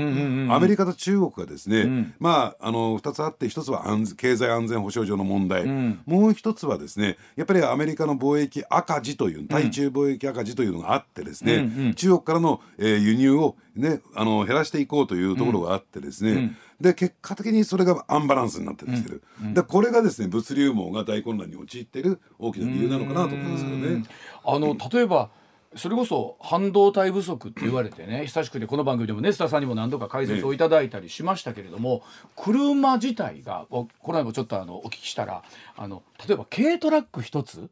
[0.60, 24.04] メリカと中国がですね、まああの2つあって1つは安経済安全保障上の問題、もう1つはですねやっぱりアメリカの貿易赤字という対中貿易赤字というのがあってですね、中国からのえー、輸入を、ね、あの減らしていこうというところがあってですね、うん、で結果的にそれがアンバランスになってきてる、うん、でこれがですね物流網が大混乱に陥っている大きな理由なのかなと思いますけどね。
[24.44, 25.30] あの例えば
[25.76, 32.02] それこそ半導体不足って言われてね久しくてこの番組でもねスタさんにも何度か解説をいただいたりしましたけれども、
[32.34, 35.44] 車自体がこの間もちょっとあのお聞きしたら
[35.76, 37.70] あの例えば軽トラック一つ、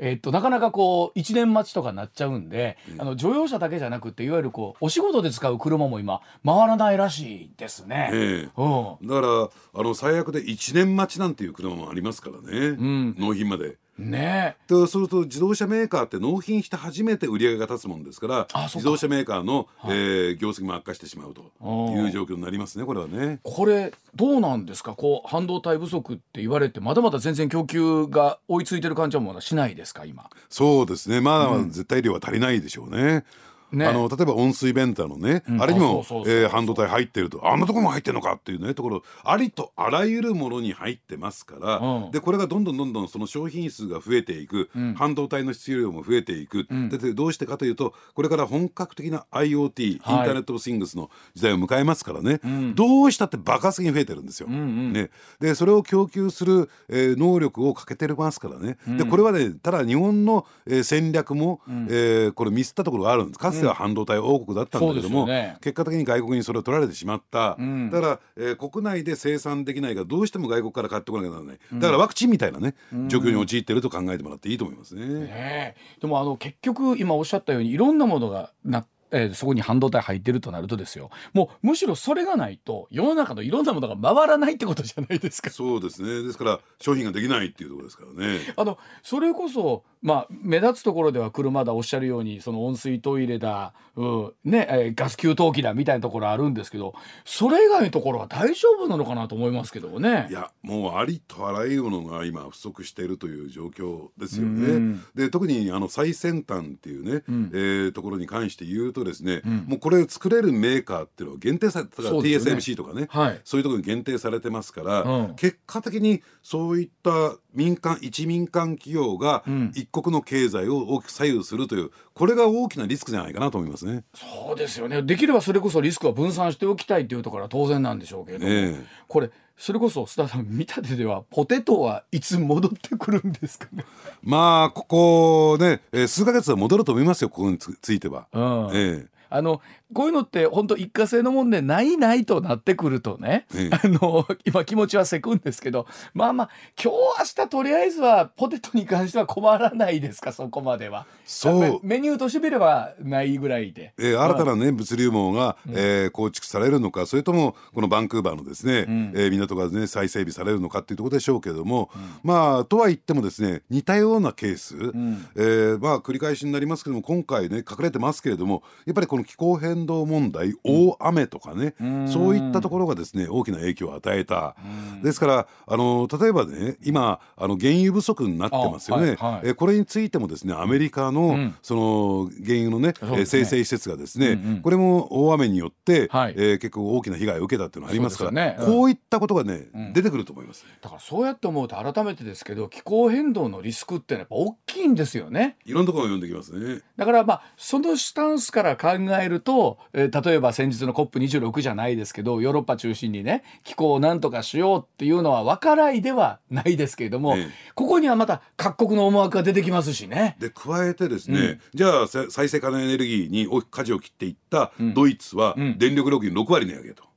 [0.00, 8.10] えっとなかなかこう1年待ちとかなっちゃうんで、あの乗用車だけじゃなくていわゆるこうお仕事で使う車も今回らないらしいですね。
[8.12, 9.48] えうん、だから
[9.80, 13.76] あの最悪で1年待ちなんていう車もありますからね、うん、納品まで。
[13.98, 23.40] ねとすると自動車メーカーって納品して初めて売り上げが立つもんですから自動車メーカーの、はい、えー、業績も悪化してしまうという状況になりますねこれはね。
[23.42, 24.94] これどうなんですか？
[24.94, 30.30] こう半導体不足って言われてまだまだ全然供給が追いついてる感じはまだしないですか今？
[30.48, 31.20] そうですね。
[31.20, 33.02] まだまだ絶対量は足りないでしょうね。
[33.02, 33.24] うん
[33.72, 36.02] ね、あの例えば温水ベンターのね、うん、あれにも
[36.50, 52.40] 半導体入ってるとあんなところも入ってるのかっていうねところありとあらゆるものに入ってますから、うん、でこれがどんどんどんどんその商品数が増えていく、うん、半導体の必要量も増えていく、でどうしてかというとこれから本格的な IoT、インターネット・オブ・シングスの時代を迎えますからね、
[52.74, 54.48] どうしたって爆発的に増えてるんですよ。
[54.48, 63.38] うんうん、ね、でそれを供給する、えー、能力をかけてますからね、でこれはねただ日本の、えー、戦略も、うん、えー、これミスったところがあるんです。
[63.38, 72.74] かつては半導体王国だったんだけども、ね、結果的に外国にそれを取られてしまった、うん、だから、えー、国内で生産できないがどうしても外国から買ってこなきゃならない、だからワクチンみたいなね、
[73.08, 75.06] 状況に陥っていると考えてもらっていいと思いますね。
[75.06, 81.10] ねでもあの結局今おっしゃったようにいろんなものがなえー、そこに半導体入ってるとなるとですよ。
[81.32, 85.50] もうむしろそれがないと世の中のいろんなものが回らないってことじゃないですか。
[85.50, 86.22] そうですね。
[86.22, 88.40] ですから商品ができないっていうところですからね。
[88.56, 100.28] あのそれこそまあ目立つところでは車だおっしゃるようにその温水トイレだ、うんねえー、ガス給湯器だみたいなところあるんですけどそれ以外のところは大丈夫なのかなと思いますけどね。
[100.30, 104.98] いやもうありとあらゆるものが今不足しているという状況ですよね。
[105.14, 119.42] で特にあの最先端っていうね、うん、えー、ところに関して言うとですね、うん、もうこれ作れるメーカーっていうのは限定されてね、TSMC とかね、はい、そういうところに限定されてますから、うん、結果的にそういった民間一民間企業が
[119.74, 124.04] 一国の経済を大きく左右するというこれが大きなリスクじゃないかなと思いますね。
[124.14, 125.02] そうですよね。
[125.02, 133.84] できればそれこそリスクは分散しておきたいというところは当然なんでしょうけど、ね、これそれこそ須田さん見立てではポテトはいつ戻ってくるんですかね？
[134.22, 138.28] まあここね、えー、数ヶ月は戻ると思いますよここについては。
[138.32, 139.60] うん、えーあの
[139.94, 146.50] こういうのって本当一過性のもんでないないとなってくるとね、ええ、あの今気持ちはせくんですけどまあまあ
[146.82, 150.32] 今日明日とりあえずはポテトに関しては困らないですか？
[150.32, 151.06] そこまでは。
[151.24, 151.80] そう。
[151.82, 171.74] メニューとしてみればないぐらいで、えー、新たなね物流網が、うん、えー、構築されるのかそれともこのバンクーバーのですね、うん、えー、港がね再整備されるのかっていうところでしょうけれども、うん、まあとは言ってもですね似たようなケース、うん、えー、まあ繰り返しになりますけども今回ね隠れてますけれどもやっぱりこの気候変動問題大雨とかね、
[172.08, 174.56] そういったところがですね大きな影響を与えた、
[175.02, 183.26] ですからあの例えばね今あの原油不足になってますよね、はいはい、えこれについてもですねアメリカの、うん、その原油のねね。
[183.26, 195.56] 生成施設がですね、これも大雨によって、はい、えー、結構大きな被害を受けたっていうのがありますからね、うん、こういったことがね、うん、出てくると思います、だからそうやって思うと改めてですけど気候変動のリスクってやっぱ大きいんですよね。
[195.64, 196.82] いろんなところが読んできますね。
[196.96, 198.88] だからまあそのスタンスから考
[199.20, 210.36] えると、えー、例えば先日の COP26 じゃないですけどヨーロッパ中心にね気候をなんとかしようっていうのは分からいではないですけれども、ええ、ここにはまた各国の思惑が出てきますしね。
[210.38, 217.07] で加えてですね、うん、じゃあ再生可能エネルギーに大きく舵を切っていったドイツは電力料金6割値上げと。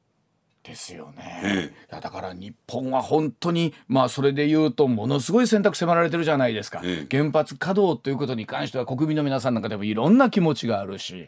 [0.64, 11.28] ですよね、ええ、だから日本は本当にまあそれで言うとものすごい選択迫られてるじゃないですか、え、原発稼働ということに関しては国民の皆さんなんかでもいろんな気持ちがあるし、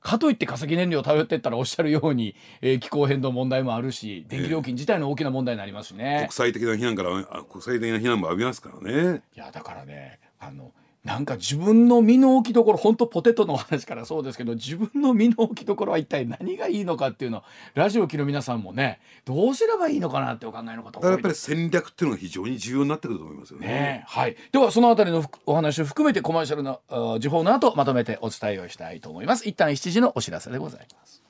[0.00, 7.10] かといって化石燃料を頼っていったらおっしゃるように、えー、気候変動問題もあるし電気料金自体の大きな問題になりますしね、国際的な非難から
[7.44, 9.22] 国際的な非難も浴びますからね。
[9.36, 10.72] いやだからねあの
[11.04, 17.42] なんか自分の身の置きどころ本当ポテトの話からそうですけど自分の身の置きどころは一体何がいいのかっていうのを
[17.74, 23.66] ラジオ機の皆さんもねどうすればいいのかなってお考えの方やっぱり戦略っていうのが非常に重要になってくると思いますよね。
[23.66, 26.80] ねはい、ではそのあたりのお話を含めてコマーシャルの
[27.18, 29.48] 時報の後まとめてお伝えをしたいと思います。
[29.48, 31.22] 一旦7時のお知らせでございます。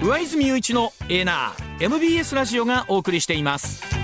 [0.00, 3.99] 上泉雄一のエーナー MBS ラジオがお送りしています。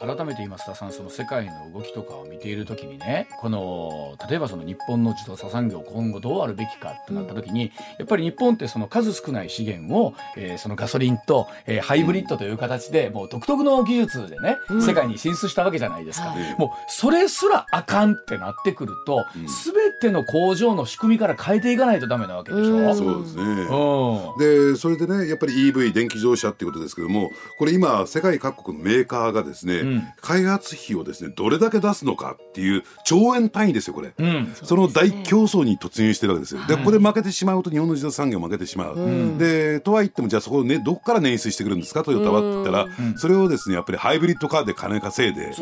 [0.00, 29.82] 改めて言いますとさんその世界の動きとかを見ている時にねこの例えばその日本の自動車産業今後どうあるべきかってなった時に、やっぱり日本ってその数少ない資源を、えー、そのガソリンと、えー、ハイブリッドという形でもう独特の技術でね、うん、世界に進出したわけじゃないですか、はい、もうそれすらあかんってなってくると、うん、全ての工場の仕組みから変えていかないとダメなわけでしょ、うん、そうですね、うん、でそれでねやっぱり EV 電気自動車っていうことですけどもこれ今世界各国のメーカーがですね、
[30.20, 42.04] 開発費をですねどれだけ出すのかっていう兆円単位ですよこれ、うん、その大競争に突入してるわけですよ、でここで負けてしまうと日本の自動車産業負けてしまう、うん、でとは言ってもじゃあそこをねどこから捻出してくるんですか？
[42.04, 42.86] トヨタはって言ったら、
[43.16, 45.52] それをですねやっぱりハイブリッドカーで金稼いで、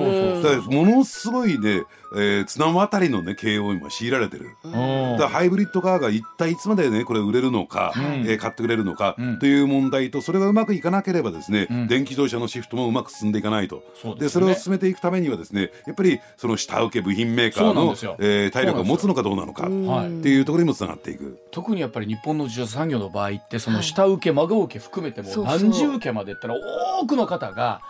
[0.69, 1.83] ものすごいね
[2.15, 13.83] えー、綱渡りのね経営を今強いられてる、だからハイブリッドカーが一体いつまでねこれ売れるのか、うん、えー、買ってくれるのか、うん、という問題とそれがうまくいかなければですね、うん、電気自動車のシフトもうまく進んでいかないと。
[13.95, 21.39] そで、ね、それを進めていくためにはですねやっぱりその下請け部品メーカーの、えー、体力を持つのかどうなのかっていうところにもつながっていく。
[21.51, 26.55] 特にやっぱり日本の自動車産業の場合ってその下請け孫請け含めても何十受けまでったら
[27.01, 27.83] 多くの方が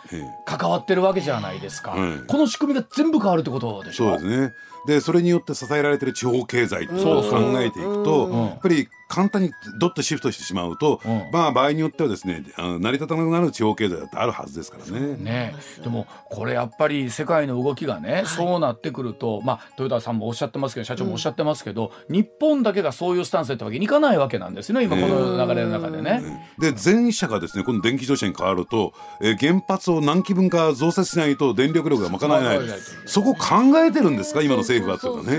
[0.47, 1.97] 関わってるわけじゃないですか、
[2.27, 4.08] この仕組みが全部変わるってことでしょ？
[4.09, 4.55] そうですね。
[4.89, 15.17] でそれによって支えられてる地方経済っていうのを考えていくと、やっぱり簡単にどっとシフトしてしまうと、うん、まあ場合によってはですね成り立たなくなる地方経済だってあるはずですからね。
[15.17, 15.55] ね。
[15.83, 26.23] でもこれやっぱり世界の動きがね、はい、そうなってくるとまあ豊田さんもおっしゃってますけど社長もおっしゃってますけど、うん、日本だけがそういうスタンスってわけにいかないわけなんですね今この流れの中でね。
[26.59, 32.69] で全社がですねこの電気自動車に変わると、えー、原発を何基分か増設しないと電力力が賄えない。
[33.07, 35.37] そこ考えてるんですか今の政府はとかね。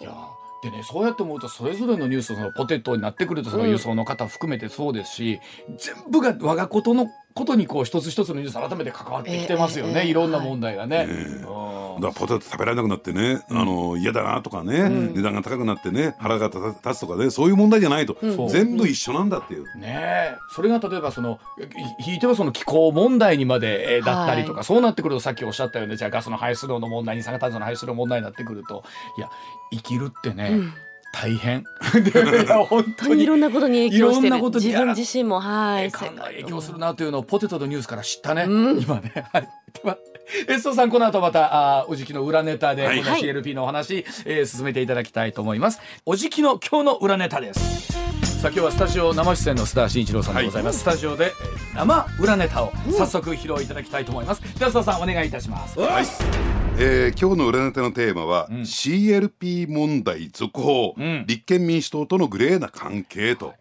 [0.00, 0.12] いや
[0.62, 11.06] でねそうやって思うとそれぞれのニュースそのポテトになってくるとその輸送の方含めてそうですし、うん、全部が我がことのことにこう一つ一つのニュース改めて関わってきてますよね、えー、いろんな問題がね。
[11.08, 18.16] えーだからポテト食べられなくなってね、あの嫌だなとかね、値段が高くなってね腹が立つとかねそういう問題じゃないと、
[18.48, 19.78] 全部一緒なんだっていう。
[19.78, 21.40] ねそれが例えばその
[22.00, 28.84] ひいてはその気候問題にまでだったりとか、そうなってくるとさっきおっしゃったようにじゃあガスの排出量の問題二酸化炭素の排出量の問題になってくると
[29.16, 29.30] いや
[29.72, 30.60] 生きるってね、
[31.18, 31.64] 大変。
[32.68, 33.22] 本当に。
[33.22, 34.36] いろんなことに影響してる。
[34.36, 35.40] 自分自身も。
[35.40, 39.26] はい影響するなというのをポテトのニュースから知ったね、うん、今ね。
[39.32, 39.48] はい。
[39.82, 39.96] では
[40.48, 45.80] エストさんこの後またあおじきの裏ネタで、はい、CLP のお話、えー、進めていただきたいと思います。
[46.04, 48.05] おじきの今日の裏ネタです
[48.36, 55.80] さあ今日はスタジオ生出演の須田慎一郎さんでございます、はい、スタジオで、えー、生裏ネタを早速披露いただきたいと思います、では須田さんお願いいたします。
[55.80, 56.04] はい、
[56.78, 63.54] えー、今日の裏ネタのテーマは、うん、CLP 問題続報、うん、立憲民主党とのグレーな関係と、は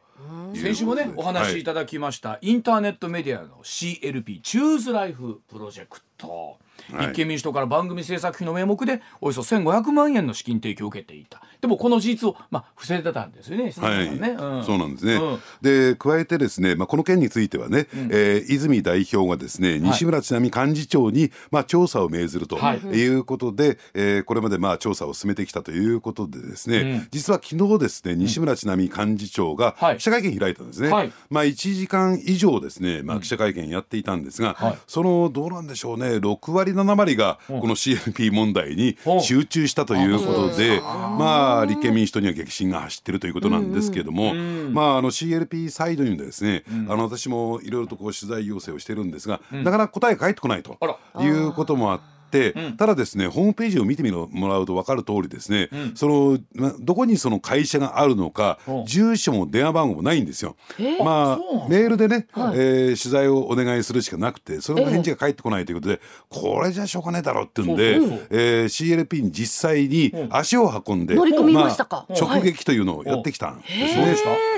[0.54, 0.58] い。
[0.58, 6.58] 先週もねお話しいただきました、はい、インターネットメディアの CLP チューズライフプロジェクト。
[7.00, 14.20] 立憲民主党から番組制作費の名目でおよそ1500万円の資金提供を受けていたでもこの事実を、まあ、伏せてたんですよね、はい。
[14.20, 14.38] ね。
[14.39, 22.57] うん、そうなんですね、うん、で加えてですね、まあ、この件についてはね、うん、えー、泉代表がですね西村智奈美幹事長に、まあ、調査を命ずると
[22.93, 23.05] い。
[23.07, 50.78] うことで、はい、えー、これまでまあ調査を進めてきたということでですね、実は昨日ですね西村智奈美幹事長が記者会見開いたんですね、はい、まあ、1時間以上ですね、まあ、記者会見やっていたんですが、そのどうなんでしょうね6割7割がこの CLP 問題に集中したということで、まあ立憲民主党には激震が走ってるということなんですけれども、まああの CLP サイドにはですね、あの私もいろいろとこう取材要請をしてるんですが、なかなか答えが返ってこないと
[51.22, 52.14] いうこともあって。、
[52.56, 56.40] うん、ただですねホームページを見てみもらうと分かる通りですね、うん、その
[56.80, 60.56] どこにその会社があるのか、住所も電話番号もないんですよ。
[61.04, 67.96] まあメールでね、はい、えー、取材をお願いするしかなくてそれの返事が返ってこないということで、これじゃしょうがねえだろうっていうんで、
[68.30, 74.16] えー、CLP に実際に足を運んで、乗り込みましたか、まあ、直撃というのをやってきたんですね。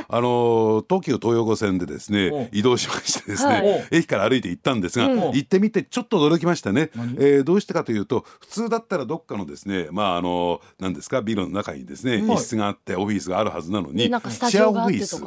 [0.09, 6.89] あの東急東横線でですね移動しましてですね、駅から歩いて行ったんですが、行ってみてちょっと驚きましたね。
[7.19, 15.17] えー、どうしてかというと普通だったらどっかのですねまああの何ですかビルの中にですね、一室があってオフィスがあるはずなのにシェアオフィス。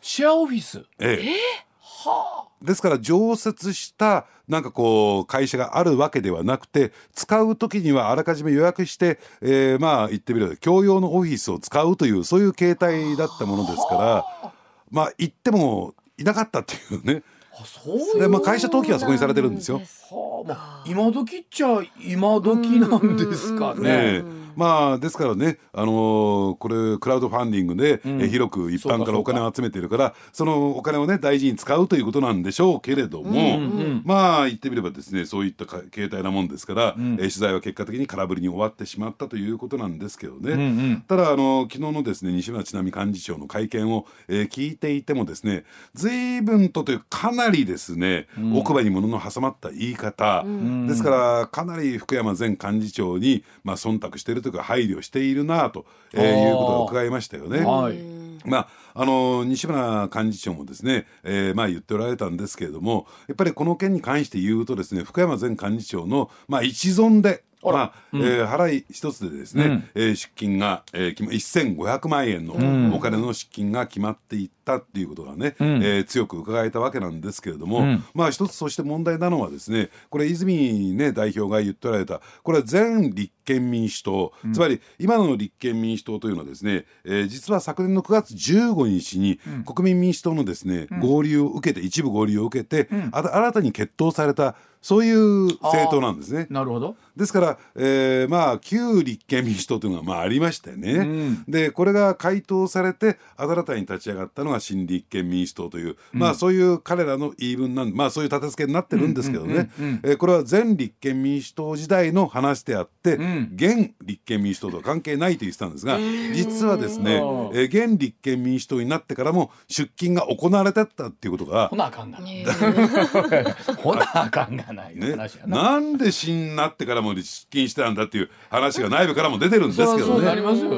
[0.00, 0.84] シェアオフィス？
[0.98, 1.68] ええ。
[1.80, 14.52] はあ、ですから常設したなんかこう会社があるわけではなくて使う時にはあらかじめ予約して、えー、まあ言ってみれば共用のオフィスを使うというそういう形態だったものですから
[14.90, 17.22] まあ行ってもいなかったっていうね。
[17.64, 19.80] そうでまあ会社登記はそこにされてるんですよ。
[20.10, 24.22] はあ、まあ今時っちゃ今時なんですかね。
[24.22, 33.36] ねまあですからね、あのー、これクラウドファンディングで、うん、広く一般からお金を集めているからそのお金をね大事に使うということなんでしょうけれども、うんう
[33.84, 50.44] ん、まあ言ってみればですねそういった形態なもんですから、うん、え取材は結果的に空振りに終わってしまったということなんですけどね、うんうん、ただあの昨日のですね西村智奈美幹事長の会見を、えー、聞いていてもですね随分とというかなりですね、奥歯に物の挟まった言い方、
[50.86, 57.64] ですからかなり福山前幹事長にまあ忖度しているととか配慮しているなと、えー、いうことを伺いましたよね。
[57.64, 57.98] はい、
[58.44, 72.54] まああの西村幹事長もですね、えー、まあ言っておられたんですけれどもやっぱりこの件に関して言うとですね福山前幹事長の、まあ、一存でまあうん、えー、払い一つでですね、うん、えー、出金が、えー、1500万円の
[72.96, 96.46] お金の出金が決まっていったっていうことがね、うん、えー、強く伺えたわけなんですけれども、うん、まあ一つそして問題なのはですねこれ泉、ね、代表が言っておられたこれは全立憲民主党、つまり今の立憲民主党というのはですね、えー、実は昨年の9月15日に国民民主党のですね、合流を受けて一部合流を受けて、新たに決闘されたそういう政党なんですね。
[96.50, 109.70] なるほどですから、えー、まあ旧立憲民主党というのがまあありましてね、うん、でこれが回答されて新たに立ち上がったのが新立憲民主党という、うん、まあそういう彼らの言い分なんまあそういう立て付けになってるんですけどね、
[110.04, 122.18] えこれは前立憲民主党時代の話であって、うん、現立憲民主党とは関係ないと言ってたんですが、実はですね、えー、現立憲民主党になってからも出金が行われてたっていうことがほなあかんが
[123.82, 125.16] ほなあかんがないね、
[125.46, 130.28] なんで新になってからも出金してたんだっていう話が内部からも出てるんですけどね。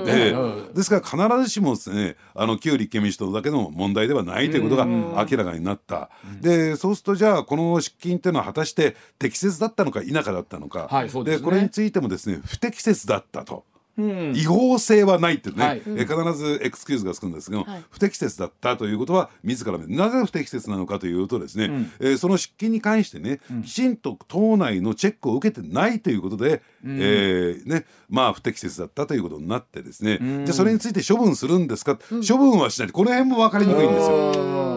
[0.06, 6.10] えー、ですから必ずしもですねあの旧立憲民主党だけの問題ではないということが明らかになった。
[6.40, 13.64] でそうするとじゃあこの出金っていうのは果たして適切だったのか否かだったのか、はいで、ね、これについてもですね不適切だったと。
[14.34, 32.90] 違法性はないってね、はい、え必ずエクスキューズがつくんですが、はい、不適切だったということは自らなぜ不適切なのかというとですね、うん、えー、その出金に関してね、うん、きちんと党内のチェックを受けてないということで、うん、えー、ね、まあ不適切だったということになってですね、じゃあそれについて処分するんですか、処分はしない。
[32.90, 34.70] この辺も分かりにくいんですよ。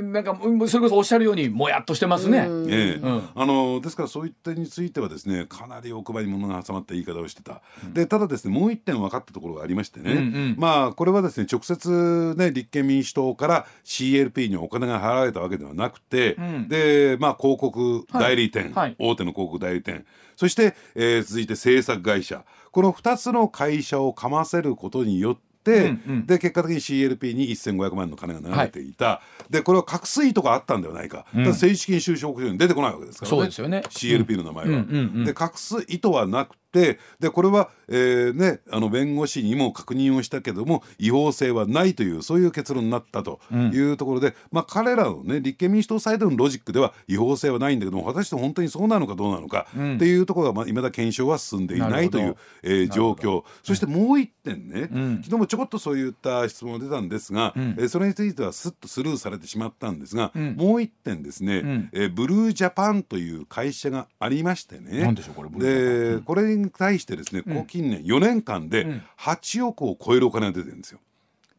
[0.00, 0.38] なんか
[0.68, 2.46] それこそおっしゃるようにもやっとしてますね。
[2.68, 7.62] ええ、うん、あのですからそういったについてはですねかなり奥歯に物が挟まった言い方をしてた。
[7.84, 18.72] うん、でただですねもう一点分かったところがありましてね、うんうん、まあこれはですね直接ね立憲民主党から CLP にお金が払われたわけではなくて、うん、でまあ広告代理店、はい。
[18.72, 20.04] はい、大手の広告代理店
[20.36, 22.44] そして、えー、続いて制作会社。
[22.72, 33.36] この2つの会社をかませることによってうんうん、で結果的に CLP に1500万円の金が流れていた、はい、でこれは隠す意図があったんではないか,、うん、正式に収支報告書に出てこないわけですからね。
[33.36, 33.82] そうですよね。
[33.88, 34.84] CLP の名前は。
[35.24, 53.44] で隠す意図はなくででこれは、えーね、あの弁護士にも確認をしたけども違法性はないというそういう結論になったというところで、うん、まあ、彼らの、ね、立憲民主党サイドのロジックでは違法性はないんだけども果たして本当にそうなのかどうなのか、うん、っていうところが、まあ、未だ検証は進んでいないという、えー、状況。
[53.62, 65.12] そしてもう一点ね、うん、昨日もちょこっとそういった質問が出たんですが、うん、えー、それについてはすっとスルーされてしまったんですが、もう一点ですね、うん、えー、ブルージャパンという会社がありましてね。
[65.58, 71.00] でこれに対してですねここ近年4年間で8億を超えるお金が出てるんですよ。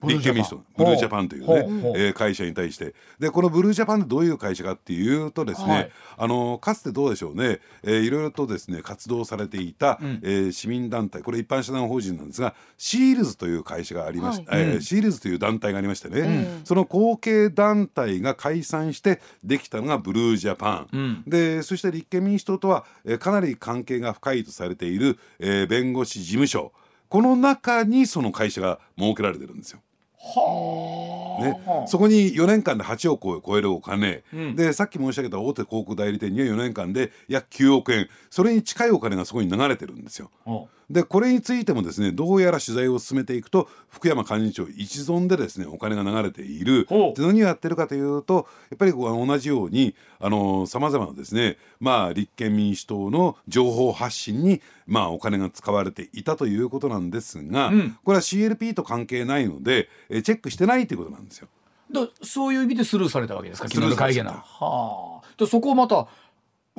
[0.04, 1.48] 立憲民主党ブルージャパンという。
[1.48, 2.94] ね、えー、会社に対して。
[3.20, 11.22] でこのブルージャパンってどういう会社かっていうとですね、はい、あのかつてどうでしょうね、えー、いろいろとですね活動されていた、うん、えー、市民団体。
[11.22, 26.72] これ一般社団法人なんですがシールズという会社がありまして、はい、えー、シールズという団体がありましてね、うん、その後継団体が解散してできたのがブルージャパン、うん、でそして立憲民主党とは、えー、かなり関係が深いとされている、えー、弁護士事務所。
[27.10, 29.83] この中にその会社が設けられてるんですよ。
[31.42, 38.08] ね、そこに4年間で8億を超えるお金、うん、でさっき申し上げた大手広告代理店には4年間で約9億円。
[38.30, 40.30] それに近いお金がそこに流れてるんですよ。
[40.94, 46.88] でこれについてもですねどうやら取材を進めていくと福山幹事長一存でですねお金が流れている。
[46.88, 49.96] で何をやってるかというとやっぱり同じように
[50.68, 61.48] さまざまなですねまあ立憲民主党の情報発信にまあお金が使われていたということなんですが、うん、これは CLP と関係ないのでえチェックしてないということなんですよ。
[62.24, 64.32] そういう意味でスルーされたわけですか昨日の会見な。
[64.32, 66.08] はあ、そこをまた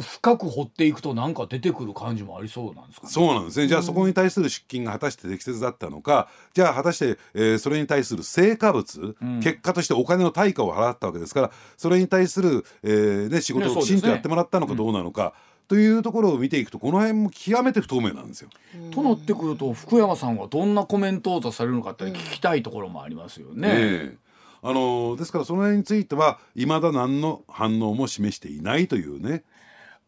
[0.01, 3.69] 深く掘っていくとなんか出てくる感じもありそうなんですか、ね、そうなんですね。
[3.69, 6.29] じゃあそこに対する出金が果たして適切だったのか。
[6.53, 15.35] じゃあ果たして、えー、それに対する成果物、うん、結果としてお金の対価を払ったわけですからそれに対する、えーね、仕事をきちんとやってもらったのかどうなのか、
[15.69, 18.51] というところを見ていくとこの辺も極めて不透明なんですよ。
[18.91, 23.69] となってくると福山さんはどんなコメントを出されるのかって聞きたいところもありますよね。
[23.69, 24.17] ね
[24.63, 29.45] あのですからその辺についてはいまだ何の反応も示していないというね。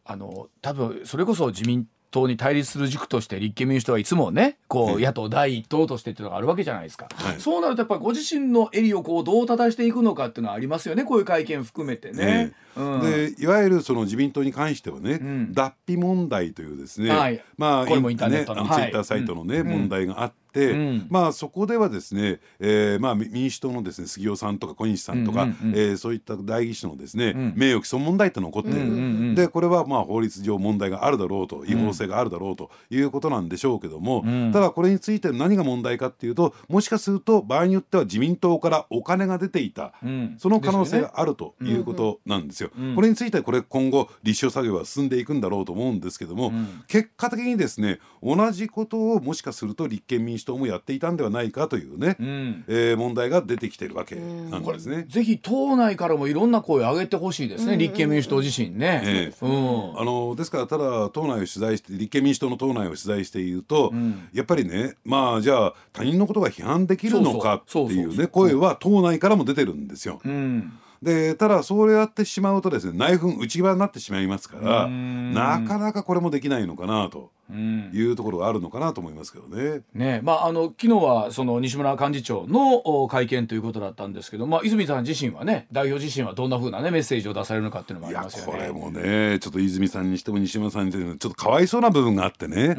[0.07, 12.53] あの多分それこそ自民党に対立する軸として立憲民主党はいつもねこう野党第一党としてっていうのがあるわけじゃないですか、はい、そうなるとやっぱりご自身の襟をこうどう正していくのかっていうのはありますよねこういう会見含めてね。
[12.77, 20.35] うん、でいわゆるその自民党に関してはね、うん、脱皮問題というですね、はい、まあこれもインターネットの、ね、ツイッターサイトのね、問題があって。、
[20.65, 28.99] うん、まあそこではですね、えー、まあ民主党のですね杉尾さんとか小西さんとか、うんうんうん、えー、そういった代議士のですね、うん、名誉毀損問題っての起こっている、うんうんう
[29.31, 42.67] ん、でこれはまあ法律上問題があるだろうと違法性があるだろうということなんでしょうけども、うん、ただこれについて何が問題かっていうともしかすると場合によっては自民党からお金が出ていた、うん、その可能性があるということなんですよ。
[42.75, 46.51] すね、これについてはこれ今後立証作業は進んでいくんだろうと思うんですけども、
[46.87, 55.05] 結果的にですね同じことをもしかすると立憲民主党もやっていたんではないかというね、うん、えー、問題が出てきてるわけなんですね。
[55.09, 59.01] ぜひ党内からもいろんな声を上げてほしいですね、うん、立憲民主党自身ね。
[59.03, 70.21] えー、うん、あのですからただ党内を取材して立憲民主党の党内を取材していると、うん、やっぱりねまあじゃあ他人のことが批判できるのかっていうね声は党内からも出てるんですよ。
[70.23, 70.71] うん。
[71.01, 77.31] でただそうやってしまうとですね内紛内側になってしまいますからなかなかこれもできないのかなと。
[77.53, 79.81] いうところがあるのかなと思いますけどね。
[79.93, 88.51] ねまああの昨日はその西村幹事長の会見ということだったんですけど、まあ泉さん自身はね代表自身はどんなふうなねメッセージを出されるのかっていうのもありますよね。
[88.51, 92.75] これもねちょっと泉さんにしても西村さんにしてもちょっとかわいそうな部分があってね。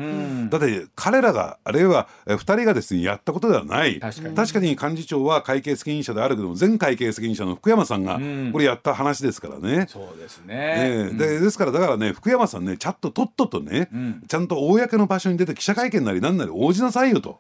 [0.51, 8.21] だって彼らがあるいは二人がですねやったことではない確かに確かに幹事長は会計責任者であるけども前会計責任者の福山さんが
[8.53, 9.87] これやった話ですからね。
[9.89, 11.09] そうですね。
[11.09, 13.89] ねでですからだからね福山さんねちゃんととっととね、
[14.29, 17.39] ちゃんと公の場所に出て記者会見なり何なり応じなさいよと。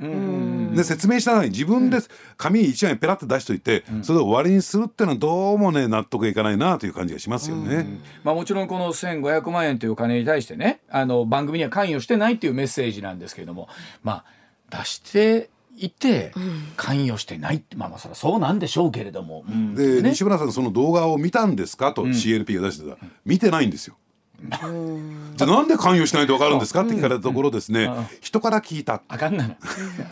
[0.75, 1.99] で説明したのに自分で
[2.37, 7.87] 紙一枚ペラッと出しといて、それで終わりにするっていうのはどうもね納得いかないなという感じがしますよね。
[8.23, 13.69] まあ、もちろんこの1500万円というお金に対してねあの番組には関与してないっていうメッセージなんですけれども
[14.03, 14.25] ま
[14.71, 16.33] あ出していて
[16.77, 21.93] 関与してないって、まあまあそれはそうなんでしょうけれども、うん、で、ね、西村さんその動画を見たんですか？
[21.93, 23.97] と CLP が出してた、見てないんですよ。
[24.41, 26.83] じゃあなんで関与しないと分かるんですか？
[26.83, 29.03] って聞かれたところですね、人から聞いた。
[29.09, 29.57] あかんなな。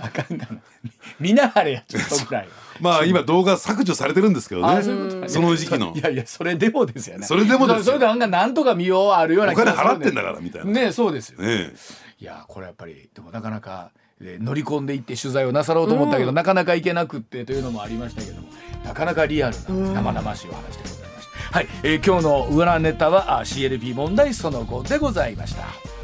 [0.03, 0.59] あかんなな。
[1.21, 2.49] 見ながらやっちゃったぐらい
[2.81, 4.83] まあ今動画削除されてるんですけどね。
[5.29, 5.95] その時期の。
[5.95, 7.27] いやいやそれでもですよね。
[7.27, 7.85] それでもですよ。
[7.85, 10.73] それであんなんとか見ようあるようなお金払ってんだからみたいな。
[10.73, 11.73] ねそうですよ、ね、
[12.19, 18.49] いやこれやっぱりでもなかなか乗り込んでいって取材をなさろうと思ったけど、なかなか行けなくってというのもありましたけども
[18.85, 21.06] なかなかリアルな生々しいお話でございます
[21.57, 25.96] はい、えー、今日の裏ネタは CLP 問題その後でございました。